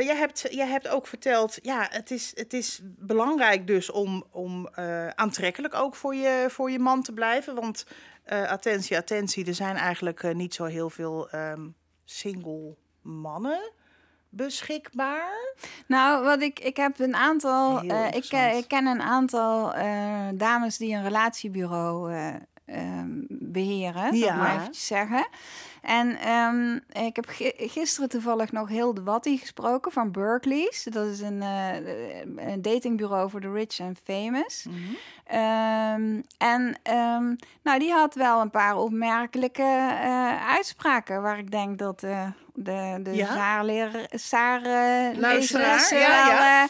[0.00, 1.58] jij, hebt, jij hebt ook verteld...
[1.62, 6.70] ja, het is, het is belangrijk dus om, om eh, aantrekkelijk ook voor je, voor
[6.70, 7.54] je man te blijven.
[7.54, 7.86] Want
[8.26, 11.68] attentie, attentie, er zijn eigenlijk niet zo heel veel ehm,
[12.04, 13.72] single mannen.
[14.28, 15.54] beschikbaar?
[15.86, 17.80] Nou, wat ik, ik heb een aantal.
[17.80, 19.72] Eh, ik, ik ken een aantal
[20.34, 22.34] dames die een relatiebureau eh,
[22.70, 24.34] ehm, beheren, ja.
[24.34, 25.26] Maar eventjes zeggen.
[25.82, 26.74] En ehm,
[27.06, 30.84] ik heb gi- gisteren toevallig nog Hilde Watty gesproken van Berkeley's.
[30.84, 31.74] Dat is een, eh,
[32.52, 34.66] een datingbureau voor de rich en famous.
[34.68, 34.76] Mhm.
[35.24, 36.76] Ehm, en
[37.62, 39.62] nou, die had wel een paar opmerkelijke
[40.02, 43.34] eh, uitspraken waar ik denk dat eh, de, de Ja?
[45.92, 46.66] Eh, ja, ja.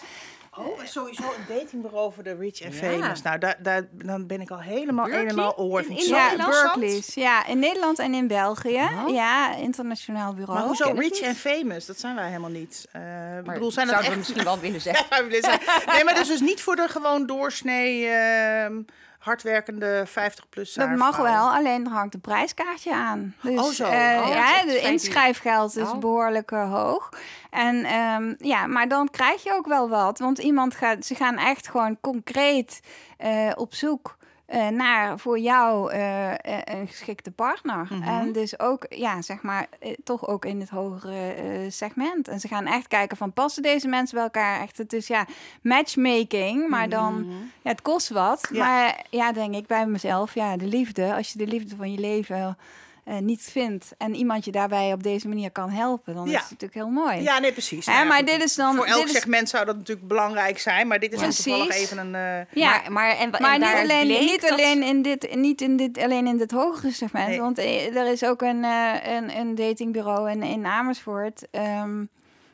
[0.66, 2.76] Oh, sowieso een datingbureau voor de rich en Ja.
[2.78, 3.22] famous.
[3.22, 5.28] Nou, daar, daar, dan ben ik al helemaal Berkeley?
[5.28, 5.80] helemaal oor.
[5.80, 6.36] In- in ja?
[6.36, 7.14] Berkeley's.
[7.14, 8.88] Ja, in Nederland en in België.
[9.06, 9.14] Oh.
[9.14, 10.58] Ja, internationaal bureau.
[10.58, 11.86] Maar hoezo rich en famous?
[11.86, 12.86] Dat zijn wij helemaal niet.
[12.92, 13.00] Eh,
[13.38, 14.16] ik Maar bedoel, zijn dat we echt...
[14.16, 15.06] misschien wel willen zeggen.
[15.92, 18.82] Nee, maar dus, dus niet voor de gewoon doorsnee ehm,
[19.20, 23.34] hardwerkende 50-plus Dat mag wel, alleen hangt een prijskaartje aan.
[23.42, 23.84] Dus, Oh, zo.
[23.84, 25.98] eh, Oh, ja, de inschrijfgeld is Oh.
[25.98, 27.08] behoorlijk eh, hoog.
[27.50, 30.18] En ehm, ja, maar dan krijg je ook wel wat.
[30.18, 32.80] Want iemand gaat, ze gaan echt gewoon concreet
[33.18, 34.16] eh, op zoek
[34.50, 37.88] eh, naar voor jou eh, eh, een geschikte partner.
[37.90, 38.02] Mhm.
[38.02, 39.66] En dus ook, ja, zeg maar,
[40.04, 42.28] toch ook in het hogere segment.
[42.28, 44.78] En ze gaan echt kijken van, passen deze mensen bij elkaar echt?
[44.78, 45.26] Het is ja,
[45.62, 47.26] matchmaking, maar dan...
[47.62, 48.48] Ja, het kost wat.
[48.52, 48.66] Ja.
[48.66, 51.14] Maar ja, denk ik bij mezelf, ja, de liefde.
[51.14, 52.56] Als je de liefde van je leven
[53.04, 56.30] eh, niet vindt en iemand je daarbij op deze manier kan helpen, dan Ja.
[56.36, 57.22] is het natuurlijk heel mooi.
[57.22, 57.86] Ja, nee, precies.
[57.86, 58.74] Hè, Nou ja, maar dit is dan.
[58.76, 60.86] Voor elk dit is, segment zou dat natuurlijk belangrijk zijn.
[60.88, 61.44] Maar dit is dan Precies.
[61.44, 62.14] toevallig even een...
[62.14, 65.76] eh, ja, Maar, maar, en, en niet alleen, niet dat- alleen in dit, niet in
[65.76, 67.28] dit, alleen in dit hogere segment.
[67.28, 67.40] Nee.
[67.40, 71.46] Want eh, er is ook een, eh, een, een datingbureau in, in Amersfoort.
[71.50, 72.04] ehm,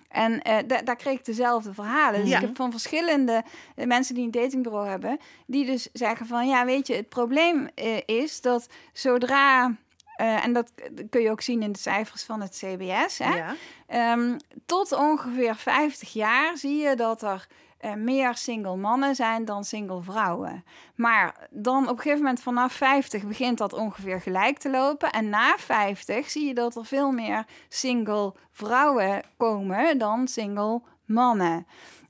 [0.08, 2.20] en eh, da- daar kreeg ik dezelfde verhalen.
[2.20, 2.36] Dus Ja.
[2.36, 3.42] ik heb van verschillende
[3.74, 7.96] mensen die een datingbureau hebben, die dus zeggen van ja, weet je, het probleem eh,
[8.06, 9.74] is dat zodra.
[10.16, 10.72] Eh, en dat
[11.10, 13.18] kun je ook zien in de cijfers van het CBS.
[13.18, 13.34] Hè?
[13.36, 13.54] ja.
[13.86, 17.46] Ehm, tot ongeveer 50 jaar zie je dat er
[17.76, 20.64] eh, meer single mannen zijn dan single vrouwen.
[20.94, 25.10] Maar dan op een gegeven moment vanaf 50 begint dat ongeveer gelijk te lopen.
[25.10, 31.66] En na 50 zie je dat er veel meer single vrouwen komen dan single mannen.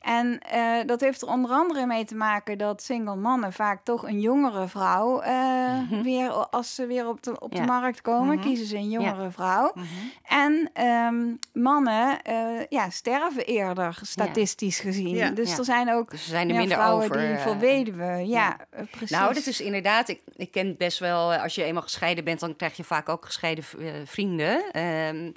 [0.07, 4.03] En eh, dat heeft er onder andere mee te maken dat single mannen vaak toch
[4.09, 7.61] een jongere vrouw eh, weer, als ze weer op de, op Ja.
[7.61, 8.47] de markt komen, Mhm.
[8.47, 9.73] kiezen ze een jongere vrouw.
[9.75, 9.87] Mhm.
[10.23, 15.15] En ehm, mannen eh, ja, sterven eerder, statistisch gezien.
[15.15, 15.31] Ja.
[15.31, 15.57] Dus Ja.
[15.59, 17.19] er zijn ook Dus er zijn er minder vrouwen over.
[17.27, 18.29] die voor weduwen.
[18.29, 18.57] Ja,
[18.91, 19.11] precies.
[19.11, 20.09] Nou, dat is inderdaad.
[20.09, 21.35] Ik, ik ken best wel.
[21.35, 23.65] Als je eenmaal gescheiden bent, dan krijg je vaak ook gescheiden
[24.05, 24.71] vrienden.
[24.73, 25.31] Ehm,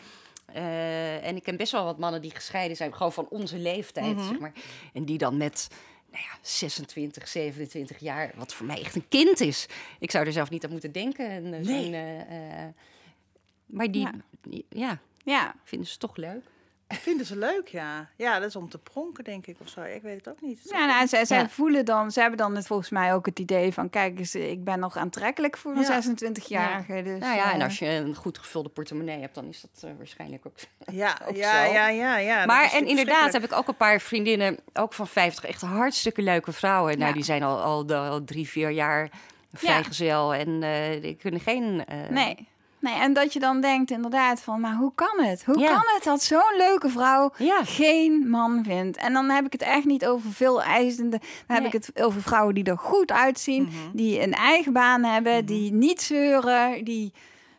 [0.53, 4.15] eh, en ik ken best wel wat mannen die gescheiden zijn, gewoon van onze leeftijd,
[4.15, 4.27] Mhm.
[4.27, 4.51] zeg maar.
[4.93, 5.67] En die dan met
[6.11, 9.65] nou ja, 26, 27 jaar, wat voor mij echt een kind is.
[9.99, 11.29] Ik zou er zelf niet aan moeten denken.
[11.29, 11.95] En, eh, Nee.
[11.95, 12.65] eh,
[13.65, 14.59] maar die, Ja.
[14.69, 16.43] ja, Ja, vinden ze toch leuk.
[16.93, 18.09] Vinden ze leuk, ja.
[18.15, 19.81] Ja, dat is om te pronken, denk ik, of zo.
[19.81, 20.59] Ik weet het ook niet.
[20.63, 21.49] ja nou, zij, zij Ja.
[21.49, 24.63] voelen dan, ze hebben dan het, volgens mij ook het idee van, kijk eens, ik
[24.63, 26.01] ben nog aantrekkelijk voor een Ja.
[26.01, 27.01] 26-jarige.
[27.03, 29.83] Dus, nou ja, en eh, als je een goed gevulde portemonnee hebt, dan is dat
[29.83, 30.55] eh, waarschijnlijk ook
[31.01, 31.71] Ja, ook ja, zo.
[31.73, 35.61] ja, ja, Maar en inderdaad heb ik ook een paar vriendinnen, ook van 50, echt
[35.61, 36.93] hartstikke leuke vrouwen.
[36.97, 37.13] Nou, Ja.
[37.15, 39.09] die zijn al, al, al drie, vier jaar
[39.53, 41.85] vrijgezel en eh, die kunnen geen...
[41.85, 42.47] eh, Nee.
[42.82, 45.45] Nee, en dat je dan denkt inderdaad van, maar hoe kan het?
[45.45, 45.67] Hoe Ja.
[45.67, 47.63] kan het dat zo'n leuke vrouw Ja.
[47.63, 48.97] geen man vindt?
[48.97, 51.19] En dan heb ik het echt niet over veel eisende.
[51.47, 53.73] Dan heb ik het over vrouwen die er goed uitzien, Mhm.
[53.93, 57.13] die een eigen baan hebben, die niet zeuren, die...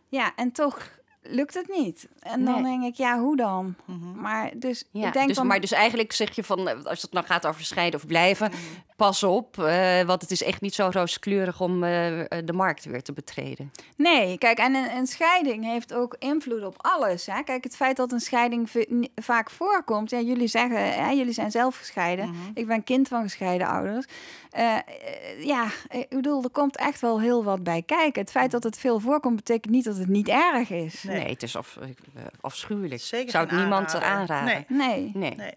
[0.08, 0.88] Ja, en toch
[1.30, 2.08] lukt het niet.
[2.20, 2.78] En dan Nee.
[2.78, 3.74] denk ik, ja, hoe dan?
[3.84, 4.20] Mhm.
[4.20, 5.46] Maar dus, Ja, ik denk dus, dan...
[5.46, 8.50] maar dus eigenlijk zeg je van, eh, als het nou gaat over scheiden of blijven,
[8.50, 8.58] Mhm.
[8.96, 11.90] pas op, eh, want het is echt niet zo rooskleurig om eh,
[12.44, 13.72] de markt weer te betreden.
[13.96, 17.26] Nee, kijk, en een, een scheiding heeft ook invloed op alles.
[17.26, 17.42] Hè?
[17.42, 18.68] Kijk, het feit dat een scheiding
[19.14, 20.10] vaak voorkomt.
[20.10, 22.28] Ja, jullie zeggen, hè, jullie zijn zelf gescheiden.
[22.28, 22.36] Mhm.
[22.54, 24.06] Ik ben kind van gescheiden ouders.
[25.40, 28.20] Ja, ik bedoel, er komt echt wel heel wat bij kijken.
[28.22, 31.02] Het feit dat het veel voorkomt, betekent niet dat het niet erg is.
[31.02, 31.19] Nee.
[31.22, 31.88] Nee, het is af, eh,
[32.40, 33.00] afschuwelijk.
[33.02, 34.44] Zeker zou het niemand aanraden.
[34.68, 34.88] Nee.
[34.88, 35.34] Nee, Nee.
[35.36, 35.36] Nee.
[35.36, 35.54] nee.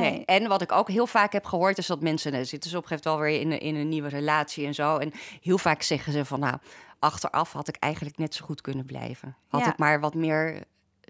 [0.00, 0.24] Nee.
[0.24, 2.82] En wat ik ook heel vaak heb gehoord, is dat mensen eh, zitten ze op
[2.82, 4.96] een gegeven moment wel weer in, een- in een nieuwe relatie en zo.
[4.96, 6.56] En heel vaak zeggen ze van, nou,
[6.98, 9.36] achteraf had ik eigenlijk net zo goed kunnen blijven.
[9.48, 9.70] Had Ja.
[9.70, 10.62] ik maar wat meer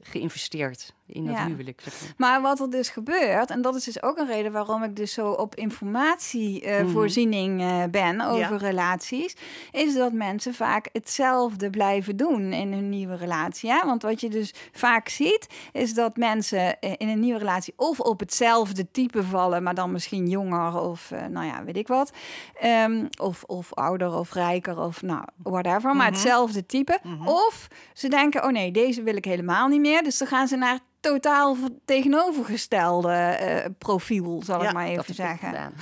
[0.02, 1.46] geïnvesteerd in Ja.
[1.46, 1.80] huwelijk.
[1.84, 2.14] zeg maar.
[2.16, 5.12] Maar wat er dus gebeurt, en dat is dus ook een reden waarom ik dus
[5.12, 8.56] zo op informatievoorziening eh ben over Ja.
[8.56, 9.36] relaties,
[9.72, 13.68] is dat mensen vaak hetzelfde blijven doen in hun nieuwe relatie.
[13.68, 13.86] Ja?
[13.86, 18.00] Want wat je dus vaak ziet, is dat mensen eh, in een nieuwe relatie of
[18.00, 22.12] op hetzelfde type vallen, maar dan misschien jonger of eh, nou ja, weet ik wat.
[22.60, 26.14] Ehm, of, of ouder of rijker of nou, whatever, maar Mhm.
[26.14, 26.98] hetzelfde type.
[27.02, 27.28] Mhm.
[27.28, 30.02] Of ze denken, oh nee, deze wil ik helemaal niet meer.
[30.02, 30.78] Dus dan gaan ze naar
[31.10, 35.48] totaal tegenovergestelde eh, profiel, zal Ja, ik maar Dat even heb ik zeggen.
[35.48, 35.72] gedaan.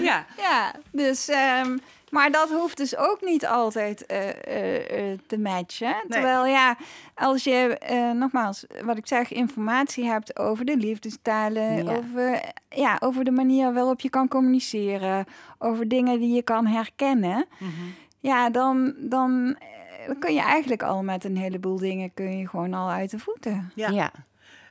[0.02, 0.26] ja.
[0.36, 1.76] Ja, dus, ehm,
[2.10, 5.94] maar dat hoeft dus ook niet altijd eh, eh, eh, te matchen.
[6.08, 6.76] Terwijl ja,
[7.14, 11.92] als je eh, nogmaals, wat ik zeg, informatie hebt over de liefdestalen, Ja.
[11.96, 15.24] over, ja, over de manier waarop je kan communiceren,
[15.58, 17.46] over dingen die je kan herkennen,
[18.18, 19.56] ja, dan, dan
[20.08, 23.18] eh, kun je eigenlijk al met een heleboel dingen kun je gewoon al uit de
[23.18, 23.72] voeten.
[23.74, 23.88] Ja.
[23.90, 24.12] Ja.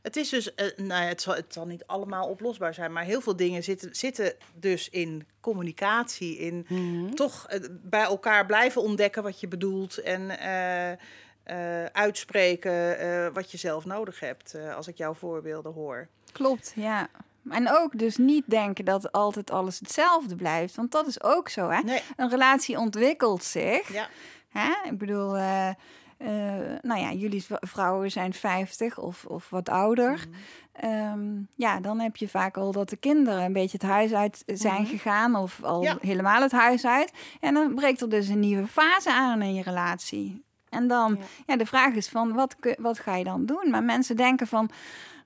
[0.02, 3.04] Het is dus, eh, nou ja, het, zal, het zal niet allemaal oplosbaar zijn, maar
[3.04, 7.10] heel veel dingen zitten, zitten dus in communicatie, in Mhm.
[7.14, 10.92] toch eh, bij elkaar blijven ontdekken wat je bedoelt en eh,
[11.44, 16.08] eh, uitspreken eh, wat je zelf nodig hebt, eh, als ik jouw voorbeelden hoor.
[16.32, 17.08] Klopt, ja.
[17.50, 20.76] En ook dus niet denken dat altijd alles hetzelfde blijft.
[20.76, 21.80] Want dat is ook zo, hè?
[21.82, 23.94] Nee, Een relatie ontwikkelt zich.
[23.94, 24.08] ja,
[24.50, 24.70] Hè?
[24.84, 25.76] Ik bedoel, eh, eh,
[26.82, 30.12] nou ja, jullie vrouwen zijn 50 of, of wat ouder.
[30.12, 30.86] Mhm.
[30.86, 34.44] Ehm, ja, dan heb je vaak al dat de kinderen een beetje het huis uit
[34.46, 34.90] zijn Mhm.
[34.92, 35.36] gegaan.
[35.36, 35.98] Of al Ja.
[36.02, 37.12] helemaal het huis uit.
[37.40, 40.44] En dan breekt er dus een nieuwe fase aan in je relatie.
[40.70, 41.26] En dan, Ja.
[41.46, 43.70] ja, de vraag is van, wat, wat ga je dan doen?
[43.70, 44.70] Maar mensen denken van,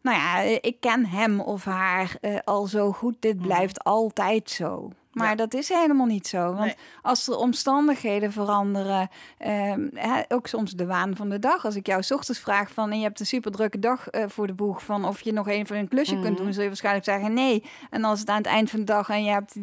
[0.01, 3.15] nou ja, ik ken hem of haar eh, al zo goed.
[3.19, 4.91] Dit blijft altijd zo.
[5.13, 5.35] Maar Ja.
[5.35, 6.43] dat is helemaal niet zo.
[6.43, 6.75] Want Nee.
[7.01, 9.87] als er omstandigheden veranderen, ehm,
[10.27, 11.65] ook soms de waan van de dag.
[11.65, 14.47] Als ik jou ochtends vraag van en je hebt een super drukke dag eh, voor
[14.47, 16.43] de boeg van of je nog even een klusje kunt Mhm.
[16.43, 17.63] doen, zul je waarschijnlijk zeggen nee.
[17.89, 19.53] En als het aan het eind van de dag en je, hebt,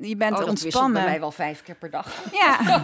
[0.00, 1.04] je bent Oh, dat wisselt bij ontspannen.
[1.04, 2.24] mij wel vijf keer per dag.
[2.32, 2.58] Ja.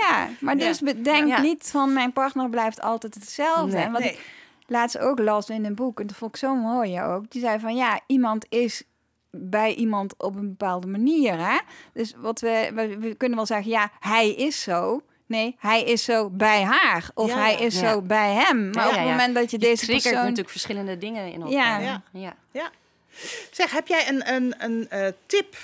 [0.00, 0.66] ja, maar Ja.
[0.66, 1.40] dus bedenk Ja.
[1.40, 3.76] niet van mijn partner blijft altijd hetzelfde.
[3.76, 3.84] Nee.
[3.84, 4.10] En wat nee.
[4.12, 7.30] ik laatst ook las in een boek, en dat vond ik zo mooi ook.
[7.30, 8.82] Die zei van ja, iemand is
[9.30, 11.38] bij iemand op een bepaalde manier.
[11.38, 11.58] Hè?
[11.92, 15.02] Dus wat we, we, we kunnen wel zeggen, ja, hij is zo.
[15.26, 17.10] Nee, hij is zo bij haar.
[17.14, 17.90] Of Ja, hij is Ja.
[17.90, 18.70] zo bij hem.
[18.70, 19.10] Maar Ja, op het ja.
[19.10, 20.12] moment dat je, Je deze persoon...
[20.14, 21.82] natuurlijk verschillende dingen in elkaar.
[21.82, 22.02] Ja.
[22.12, 22.36] ja.
[22.50, 22.70] Ja.
[23.50, 25.56] Zeg, heb jij een, een, een eh, tip?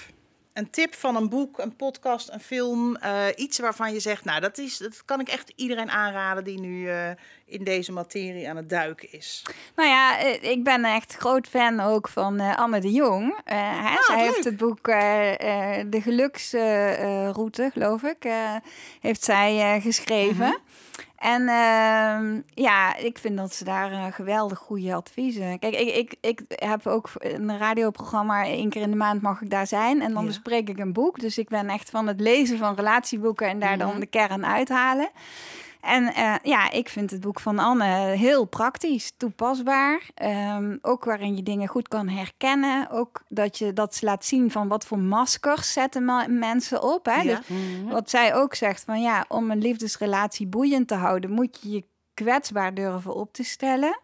[0.53, 4.41] Een tip van een boek, een podcast, een film, eh, iets waarvan je zegt, nou,
[4.41, 7.11] dat, is, dat kan ik echt iedereen aanraden die nu eh,
[7.47, 9.43] in deze materie aan het duiken is.
[9.77, 13.39] Nou ja, eh, ik ben echt groot fan ook van eh, Anne de Jong.
[13.45, 14.25] Eh, hè, Ah, zij leuk.
[14.25, 18.27] heeft het boek De Geluksroute, geloof ik,
[19.01, 20.47] heeft zij geschreven.
[20.47, 20.55] Mhm.
[21.17, 25.59] En ehm, ja, ik vind dat ze daar eh, geweldig goede adviezen.
[25.59, 28.45] Kijk, ik, ik, ik heb ook een radioprogramma.
[28.45, 30.03] één keer in de maand mag ik daar zijn.
[30.03, 30.29] En dan Ja.
[30.29, 31.21] bespreek ik een boek.
[31.21, 33.87] Dus ik ben echt van het lezen van relatieboeken en daar Mhm.
[33.87, 35.09] dan de kern uithalen.
[35.81, 40.01] En eh, ja, ik vind het boek van Anne heel praktisch, toepasbaar.
[40.15, 42.91] Ehm, ook waarin je dingen goed kan herkennen.
[42.91, 47.07] Ook dat, je, dat ze laat zien van wat voor maskers zetten ma- mensen op.
[47.07, 47.21] Hè?
[47.21, 47.23] Ja.
[47.37, 47.89] Dus Mhm.
[47.93, 51.85] wat zij ook zegt van ja, om een liefdesrelatie boeiend te houden, moet je je
[52.15, 54.01] kwetsbaar durven op te stellen.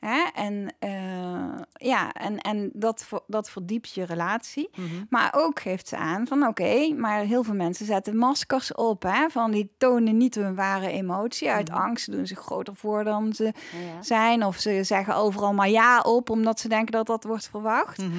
[0.00, 0.22] Hè?
[0.34, 4.70] En, eh, ja, en, en dat, dat verdiept je relatie.
[4.74, 4.86] Mhm.
[5.08, 9.02] Maar ook geeft ze aan van oké, maar heel veel mensen zetten maskers op.
[9.02, 9.28] Hè?
[9.28, 11.50] Van die tonen niet hun ware emotie.
[11.50, 11.78] Uit Mhm.
[11.78, 14.02] angst doen ze groter voor dan ze Ja.
[14.02, 14.44] zijn.
[14.44, 17.98] Of ze zeggen overal maar ja op, omdat ze denken dat dat wordt verwacht.
[17.98, 18.10] Mhm.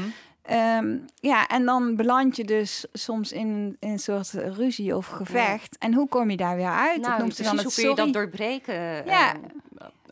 [0.41, 5.77] Ehm, ja, en dan beland je dus soms in, in een soort ruzie of gevecht.
[5.77, 6.95] En hoe kom je daar weer uit?
[7.01, 8.73] dat Nou, noemt ze dan hoe het kun je dat doorbreken?
[9.05, 9.33] Ja.
[9.33, 9.39] Eh,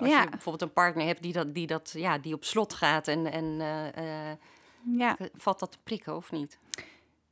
[0.02, 0.22] als Ja.
[0.22, 3.32] je bijvoorbeeld een partner hebt die, dat, die, dat, ja, die op slot gaat en,
[3.32, 4.38] en eh, eh,
[4.98, 5.18] Ja.
[5.34, 6.58] valt dat te prikken of niet?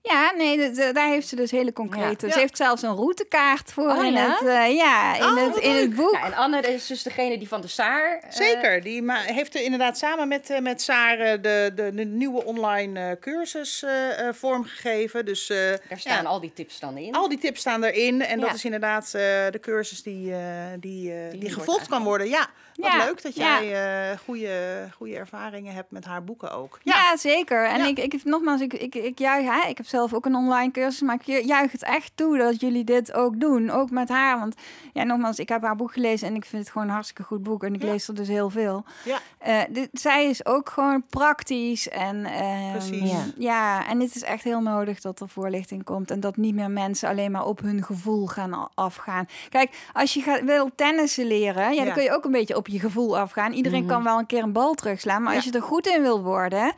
[0.02, 2.26] Ja, nee, de- de- daar heeft ze dus hele concrete.
[2.28, 2.34] Ja.
[2.34, 4.30] Ze heeft zelfs een routekaart voor Oh, in, ja?
[4.40, 6.12] het, eh, ja, in, Oh, het, in het boek.
[6.14, 8.18] Ja, en Anne is dus degene die van de Saar...
[8.22, 12.04] eh, Zeker, die heeft er inderdaad samen met, eh, met Saar eh, de, de, de
[12.06, 13.84] nieuwe online eh, cursus
[14.32, 15.26] vormgegeven.
[15.26, 15.58] Dus eh,
[15.90, 17.14] daar staan ja, al die tips dan in.
[17.14, 18.22] al die tips staan erin.
[18.22, 19.12] En dat is inderdaad eh,
[19.52, 20.40] de cursus die, eh,
[20.80, 22.28] die, eh, die, wordt gevolgd kan worden.
[22.30, 23.62] Ja, wat Ja, leuk dat ja.
[23.62, 26.80] jij eh, goede, goede ervaringen hebt met haar boeken ook.
[26.84, 27.66] Ja, zeker.
[27.66, 27.86] En Ja.
[27.88, 31.02] ik, ik, nogmaals, ik, ik, ik juich, hè, ik heb zelf ook een online cursus,
[31.02, 33.70] maar ik ju- juich het echt toe dat jullie dit ook doen.
[33.70, 34.40] Ook met haar.
[34.40, 34.56] Want
[34.94, 37.44] ja, nogmaals, ik heb haar boek gelezen en ik vind het gewoon een hartstikke goed
[37.44, 37.64] boek.
[37.64, 37.88] En ik Ja.
[37.92, 38.86] lees er dus heel veel.
[39.06, 39.18] Ja.
[39.38, 41.90] Eh, dit, zij is ook gewoon praktisch.
[41.90, 43.12] En, ehm, Precies.
[43.12, 43.24] Ja.
[43.38, 46.12] ja, en het is echt heel nodig dat er voorlichting komt.
[46.12, 49.28] En dat niet meer mensen alleen maar op hun gevoel gaan afgaan.
[49.50, 51.84] Kijk, als je gaat, wil tennissen leren, ja, Ja.
[51.84, 53.52] dan kun je ook een beetje op je gevoel afgaan.
[53.54, 53.90] Iedereen Mhm.
[53.92, 55.22] kan wel een keer een bal terugslaan.
[55.22, 55.36] Maar Ja.
[55.38, 56.74] als je er goed in wil worden,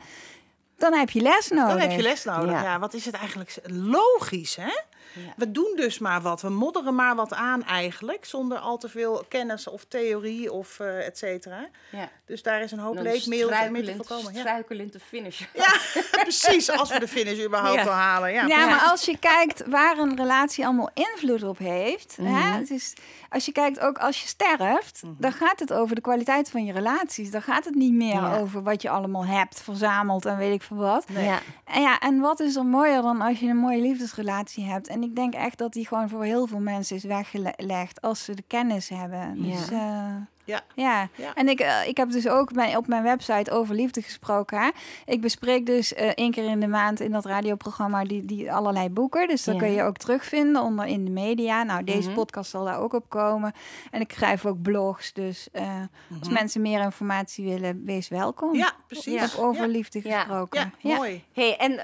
[0.76, 1.68] dan heb je les nodig.
[1.68, 2.50] Dan heb je les nodig.
[2.50, 2.62] Ja.
[2.62, 2.78] Ja.
[2.78, 4.70] wat is het eigenlijk logisch, hè?
[5.14, 5.32] Ja.
[5.36, 6.42] We doen dus maar wat.
[6.42, 8.24] We modderen maar wat aan eigenlijk.
[8.24, 11.68] Zonder al te veel kennis of theorie of eh et cetera.
[11.92, 12.08] Ja.
[12.26, 14.34] Dus daar is een hoop leedmeel mee te voorkomen.
[14.34, 14.40] Ja.
[14.40, 15.46] struikelend te finishen.
[15.54, 15.72] ja,
[16.22, 16.70] precies.
[16.70, 17.84] Als we de finish überhaupt Ja.
[17.84, 18.32] wel halen.
[18.32, 22.16] Ja, Ja, maar als je kijkt waar een relatie allemaal invloed op heeft.
[22.18, 22.32] Mhm.
[22.34, 22.94] hè, het is,
[23.28, 25.12] als je kijkt ook als je sterft, Mhm.
[25.18, 27.30] dan gaat het over de kwaliteit van je relaties.
[27.30, 28.38] Dan gaat het niet meer Ja.
[28.38, 31.08] over wat je allemaal hebt verzameld en weet ik veel wat.
[31.08, 31.24] Nee.
[31.24, 31.38] Ja.
[31.64, 34.88] En ja, en wat is er mooier dan als je een mooie liefdesrelatie hebt?
[34.88, 38.34] En ik denk echt dat die gewoon voor heel veel mensen is weggelegd als ze
[38.34, 39.42] de kennis hebben.
[39.42, 39.56] Ja.
[39.56, 40.14] Dus, eh,
[40.50, 40.60] Ja.
[40.74, 41.08] ja.
[41.14, 41.34] Ja.
[41.34, 44.60] En ik, eh, ik heb dus ook bij, op mijn website over liefde gesproken.
[44.60, 44.70] Hè.
[45.04, 48.88] Ik bespreek dus eh, één keer in de maand in dat radioprogramma die, die allerlei
[48.88, 49.28] boeken.
[49.28, 49.60] Dus dat Ja.
[49.60, 51.62] kun je ook terugvinden onder in de media.
[51.62, 52.16] Nou, deze Mhm.
[52.18, 53.52] podcast zal daar ook op komen.
[53.90, 55.12] En ik schrijf ook blogs.
[55.12, 55.76] Dus eh,
[56.18, 58.48] als mensen meer informatie willen, wees welkom.
[58.48, 58.58] Mhm.
[58.58, 59.34] Ja, precies.
[59.36, 59.68] Op over Ja.
[59.68, 60.18] liefde Ja.
[60.18, 60.72] gesproken.
[60.78, 61.24] Ja, mooi.
[61.32, 61.80] Hey, en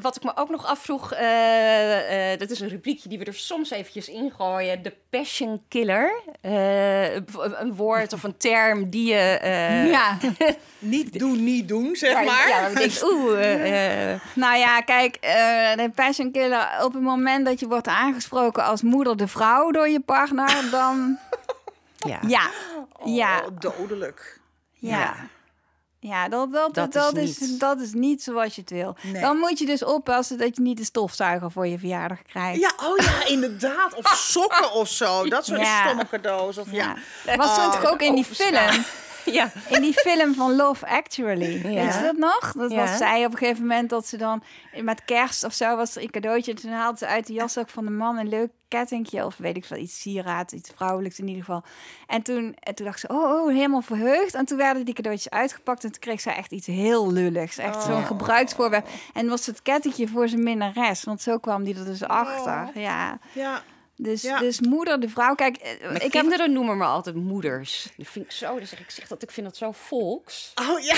[0.00, 3.34] wat ik me ook nog afvroeg, eh, eh, dat is een rubriekje die we er
[3.34, 4.82] soms eventjes ingooien.
[4.82, 6.20] De passion killer.
[6.40, 9.38] Eh, een woord of een term die je...
[9.40, 10.16] eh, Ja.
[10.78, 12.48] Niet doen, niet doen, zeg maar.
[12.48, 12.70] Ja,
[13.02, 13.40] oeh...
[13.40, 15.32] eh, eh, Nou ja, kijk, eh,
[15.76, 19.88] de passion killer, op het moment dat je wordt aangesproken als moeder de vrouw door
[19.88, 21.18] je partner, dan
[22.10, 22.18] ja.
[22.26, 22.50] ja,
[23.00, 24.40] Oh, ja, dodelijk.
[24.72, 24.98] ja.
[24.98, 25.14] Ja,
[26.00, 28.96] dat, dat, Dat dat, is dat is niet zoals je het wil.
[29.02, 29.22] Nee.
[29.22, 32.60] Dan moet je dus oppassen dat je niet de stofzuiger voor je verjaardag krijgt.
[32.60, 33.94] Ja, oh ja, inderdaad.
[33.94, 35.24] Of sokken of zo.
[35.28, 35.84] Dat soort Ja.
[35.84, 36.58] stomme cadeaus.
[36.58, 36.94] Of ja.
[37.24, 37.36] Ja.
[37.36, 38.84] Was Oh, toch ook in die film,
[39.40, 39.50] ja.
[39.68, 41.54] in die film van Love Actually.
[41.56, 41.84] Ja.
[41.84, 42.52] Weet je dat nog?
[42.52, 42.76] Dat Ja.
[42.76, 44.42] was zij op een gegeven moment dat ze dan
[44.82, 46.50] met kerst of zo was er een cadeautje.
[46.52, 49.56] En toen haalde ze uit de jas van de man een leuk kettingje of weet
[49.56, 51.62] ik veel, iets sieraad, iets vrouwelijks in ieder geval.
[52.06, 54.34] En toen, en toen dacht ze, oh, oh, helemaal verheugd.
[54.34, 57.58] En toen werden die cadeautjes uitgepakt en toen kreeg zij echt iets heel lulligs.
[57.58, 58.88] Echt zo'n gebruiksvoorwerp.
[59.14, 62.70] En was het kettingje voor zijn minnares, want zo kwam die er dus achter.
[62.80, 63.62] Ja, Ja.
[63.98, 64.38] Dus, Ja.
[64.38, 65.34] dus moeder, de vrouw.
[65.34, 67.88] Kijk, eh, Mijn ik heb kinderen noemen me altijd moeders.
[67.96, 70.52] Dat vind ik zo, dan zeg ik, zeg dat ik vind dat zo volks.
[70.54, 70.96] Oh ja.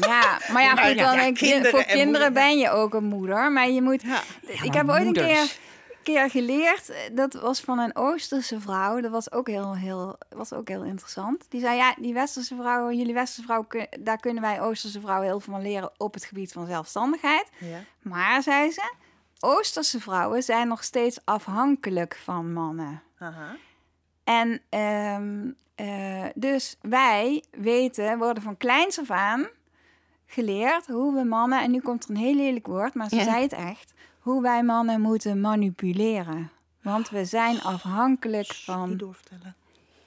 [0.00, 3.52] Ja, maar ja, goed, dan kinderen voor en kinderen moeder, ben je ook een moeder.
[3.52, 4.02] Maar je moet.
[4.02, 4.22] Ja.
[4.62, 5.56] ik heb ooit een keer,
[6.02, 6.88] keer geleerd.
[6.90, 9.00] eh, Dat was van een Oosterse vrouw.
[9.00, 11.44] Dat was ook heel, heel, was ook heel interessant.
[11.48, 15.40] Die zei: Ja, die Westerse vrouwen, jullie Westerse vrouwen, daar kunnen wij Oosterse vrouwen heel
[15.40, 17.46] veel van leren op het gebied van zelfstandigheid.
[17.58, 17.78] Ja.
[18.02, 18.92] Maar, zei ze,
[19.40, 23.02] Oosterse vrouwen zijn nog steeds afhankelijk van mannen.
[23.18, 23.56] Aha.
[24.24, 29.46] En ehm, eh, dus wij weten, worden van kleins af aan
[30.26, 33.22] geleerd hoe we mannen, en nu komt er een heel lelijk woord, maar ze Ja.
[33.24, 36.50] zei het echt, hoe wij mannen moeten manipuleren.
[36.82, 39.54] Want we zijn afhankelijk Niet van, doorvertellen.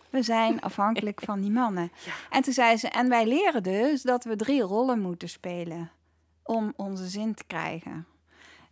[0.09, 1.91] we zijn afhankelijk van die mannen.
[2.30, 5.91] En toen zei ze, en wij leren dus dat we drie rollen moeten spelen
[6.43, 8.05] om onze zin te krijgen.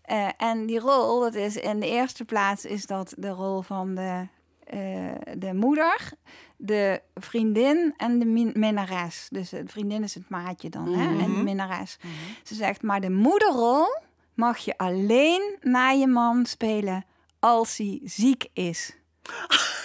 [0.08, 3.96] Eh, en die rol, dat is in de eerste plaats is dat de rol van
[3.96, 4.28] de,
[4.64, 6.12] eh, de moeder,
[6.58, 9.28] de vriendin en de min- minnares.
[9.32, 11.08] Dus de vriendin is het maatje dan, hè?
[11.08, 11.98] en de minnares.
[12.44, 13.86] Ze zegt, maar de moederrol
[14.34, 17.06] mag je alleen na je man spelen
[17.40, 18.96] als hij ziek is.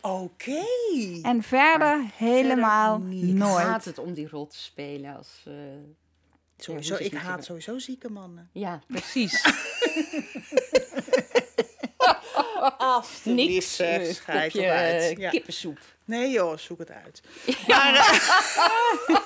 [0.00, 0.62] Oké.
[1.22, 3.34] En verder helemaal niet.
[3.34, 3.64] nooit.
[3.64, 5.42] Haat het om die rol te spelen als...
[5.44, 5.52] eh,
[6.56, 8.48] Sowieso, ik haat sowieso zieke mannen.
[8.52, 9.42] Ja, precies.
[13.24, 13.74] Niks.
[14.14, 15.30] schijt eh, Ja.
[15.30, 15.78] kippensoep.
[16.06, 17.22] Nee joh, zoek het uit.
[17.66, 19.22] Maar, eh,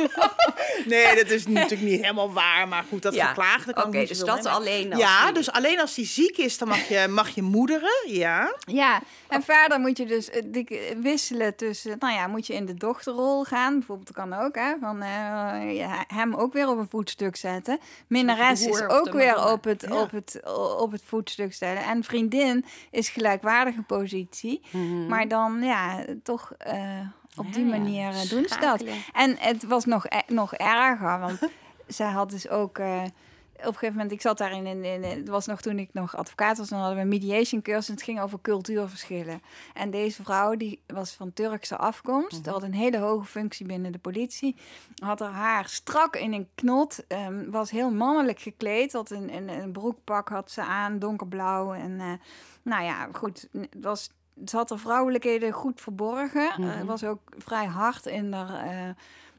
[0.87, 2.69] nee, dat is natuurlijk niet helemaal waar.
[2.69, 3.27] Maar goed, dat Ja.
[3.27, 6.59] geklaagde kan Oké, dus dat alleen als Ja, die- dus alleen als hij ziek is,
[6.59, 7.91] dan mag je, mag je moederen.
[8.07, 8.55] Ja.
[8.59, 12.67] Ja, en verder moet je dus eh, die- wisselen tussen, nou ja, moet je in
[12.67, 16.89] de dochterrol gaan, bijvoorbeeld kan ook, hè, van eh, ja, hem ook weer op een
[16.91, 17.79] voetstuk zetten.
[18.07, 20.01] Minnares is ook weer op het, Ja.
[20.01, 20.41] op, het,
[20.79, 21.83] op het voetstuk stellen.
[21.83, 24.61] En vriendin is gelijkwaardige positie,
[25.09, 26.68] maar dan ja, toch eh,
[27.37, 27.71] op die Mhm.
[27.71, 28.85] Manier eh, doen ze dat.
[29.13, 31.39] En het was nog, e- nog erger, want
[31.87, 32.79] zij had dus ook...
[32.79, 33.03] eh,
[33.61, 36.17] op een gegeven moment, ik zat daarin, in, in, het was nog toen ik nog
[36.17, 39.43] advocaat was, dan hadden we een mediation cursus en het ging over cultuurverschillen.
[39.75, 43.99] En deze vrouw, die was van Turkse afkomst, had een hele hoge functie binnen de
[43.99, 44.57] politie,
[45.03, 49.49] had haar haar strak in een knot, ehm, was heel mannelijk gekleed, had een, een,
[49.49, 52.13] een broekpak had ze aan, donkerblauw en eh,
[52.63, 54.11] nou ja, goed, het was...
[54.45, 56.51] Ze had haar vrouwelijkheden goed verborgen.
[56.51, 58.95] Eh, was ook vrij hard in haar eh,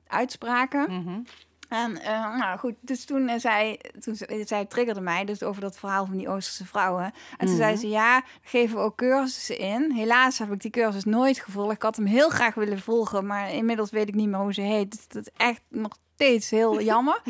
[0.08, 1.26] uitspraken.
[1.70, 6.06] En eh, nou goed, dus toen zij, toen zij triggerde mij dus over dat verhaal
[6.06, 7.14] van die Oosterse vrouwen.
[7.38, 9.92] En toen zei ze, ja, geven we ook cursussen in.
[9.92, 11.74] Helaas heb ik die cursus nooit gevolgd.
[11.74, 14.62] Ik had hem heel graag willen volgen, maar inmiddels weet ik niet meer hoe ze
[14.62, 14.92] heet.
[14.92, 17.22] Dus dat is echt nog steeds heel jammer.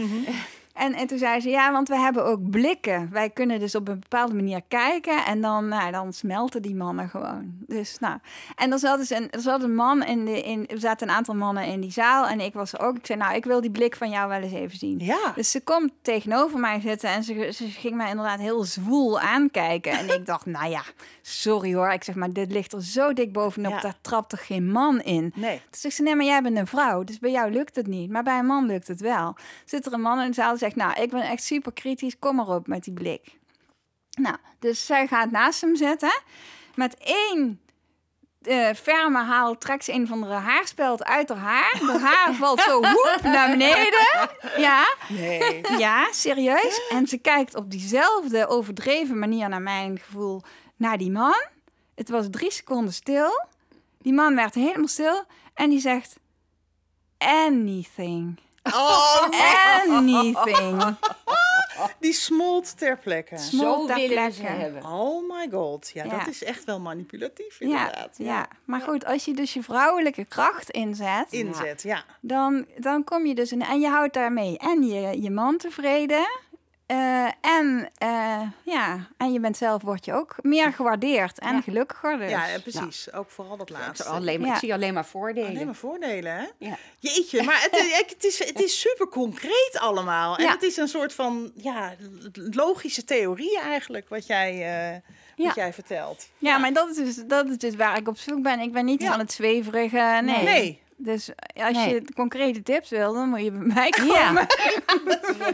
[0.80, 3.10] En, en toen zei ze, ja, want we hebben ook blikken.
[3.12, 7.10] Wij kunnen dus op een bepaalde manier kijken en dan, nou, dan smelten die mannen
[7.10, 7.52] gewoon.
[7.68, 8.18] Dus, nou.
[8.56, 11.14] En dan zat, dus een, er zat een man in de, in, er zaten een
[11.16, 12.98] aantal mannen in die zaal en ik was er ook.
[12.98, 15.00] Ik zei, nou, ik wil die blik van jou wel eens even zien.
[15.00, 15.32] Ja.
[15.36, 19.92] Dus ze komt tegenover mij zitten en ze, ze ging mij inderdaad heel zwoel aankijken.
[19.92, 20.82] En ik dacht, nou ja,
[21.22, 21.92] sorry hoor.
[21.92, 23.80] Ik zeg maar, dit ligt er zo dik bovenop, Ja.
[23.82, 25.32] daar trapt er geen man in.
[25.36, 25.62] Nee.
[25.70, 28.10] Dus ik zei, nee, maar jij bent een vrouw, dus bij jou lukt het niet.
[28.10, 29.36] Maar bij een man lukt het wel.
[29.66, 32.20] Zit er een man in de zaal die zegt, nou, ik ben echt super kritisch,
[32.20, 33.38] kom maar op met die blik.
[34.10, 36.22] Nou, dus zij gaat naast hem zitten.
[36.76, 37.62] Met één
[38.42, 41.80] eh ferme haal trekt ze een van de haarspeld uit haar haar.
[41.80, 44.30] De haar valt zo woep naar beneden.
[44.58, 45.78] Ja, Nee.
[45.78, 46.82] ja, serieus.
[46.90, 50.42] En ze kijkt op diezelfde overdreven manier naar mijn gevoel
[50.76, 51.44] naar die man.
[51.96, 53.46] Het was drie seconden stil.
[53.98, 56.20] Die man werd helemaal stil en die zegt
[57.18, 58.40] anything.
[58.64, 59.28] Oh,
[59.98, 60.98] Anything.
[62.00, 63.38] die smolt ter plekke.
[63.38, 64.42] Smolt ter plekke.
[64.48, 64.86] hebben.
[64.86, 65.92] Oh my god.
[65.94, 66.18] Ja, Ja.
[66.18, 68.16] dat is echt wel manipulatief Ja, inderdaad.
[68.18, 72.04] ja, maar goed, als je dus je vrouwelijke kracht inzet, Inzet, ja.
[72.22, 76.28] dan, dan kom je dus in, en je houdt daarmee en je, je man tevreden.
[76.90, 81.62] Eh, en, eh, ja, en je bent zelf, word je ook meer gewaardeerd en Ja.
[81.62, 82.18] gelukkiger.
[82.18, 82.30] Dus.
[82.30, 83.14] Ja, ja, precies.
[83.14, 84.04] Ook vooral dat Ik, laatste.
[84.10, 84.54] alleen maar, Ja.
[84.54, 85.50] ik zie alleen maar voordelen.
[85.50, 86.46] Alleen maar voordelen, hè?
[86.58, 86.78] Ja.
[87.00, 90.38] Jeetje, maar het, is- het, is, het is super concreet allemaal.
[90.38, 90.52] En Ja.
[90.52, 91.94] het is een soort van ja,
[92.34, 94.52] logische theorie eigenlijk, wat jij,
[94.94, 96.30] eh, wat jij vertelt.
[96.38, 98.60] Ja, maar dat is, dus, dat is dus waar ik op zoek ben.
[98.60, 99.10] Ik ben niet Ja.
[99.10, 100.20] van het zweverige.
[100.24, 100.44] Nee.
[100.44, 100.82] Nee.
[101.02, 101.94] Dus als Nee.
[101.94, 104.14] je concrete tips wil, dan moet je bij mij komen.
[104.14, 104.48] Ja.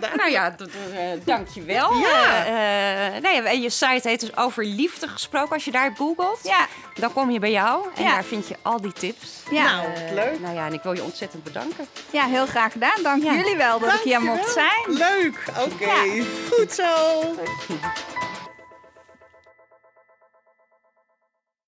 [0.16, 1.94] nou ja, eh, dankjewel.
[1.98, 2.46] Ja.
[2.46, 5.54] Eh, eh, nee, en je site heet dus Over Liefde gesproken.
[5.54, 7.88] Als je daar googelt, Ja, dan kom je bij jou.
[7.96, 8.10] En Ja.
[8.14, 9.44] daar vind je al die tips.
[9.52, 9.64] ja.
[9.64, 10.40] Nou, wat leuk.
[10.40, 11.88] Nou ja, en ik wil je ontzettend bedanken.
[12.10, 13.04] ja, heel graag gedaan.
[13.04, 13.34] Dank Ja.
[13.34, 14.84] jullie wel dat ik hier mocht zijn.
[14.98, 15.86] Leuk, oké.
[15.86, 16.24] Ja.
[16.52, 16.86] Goed zo.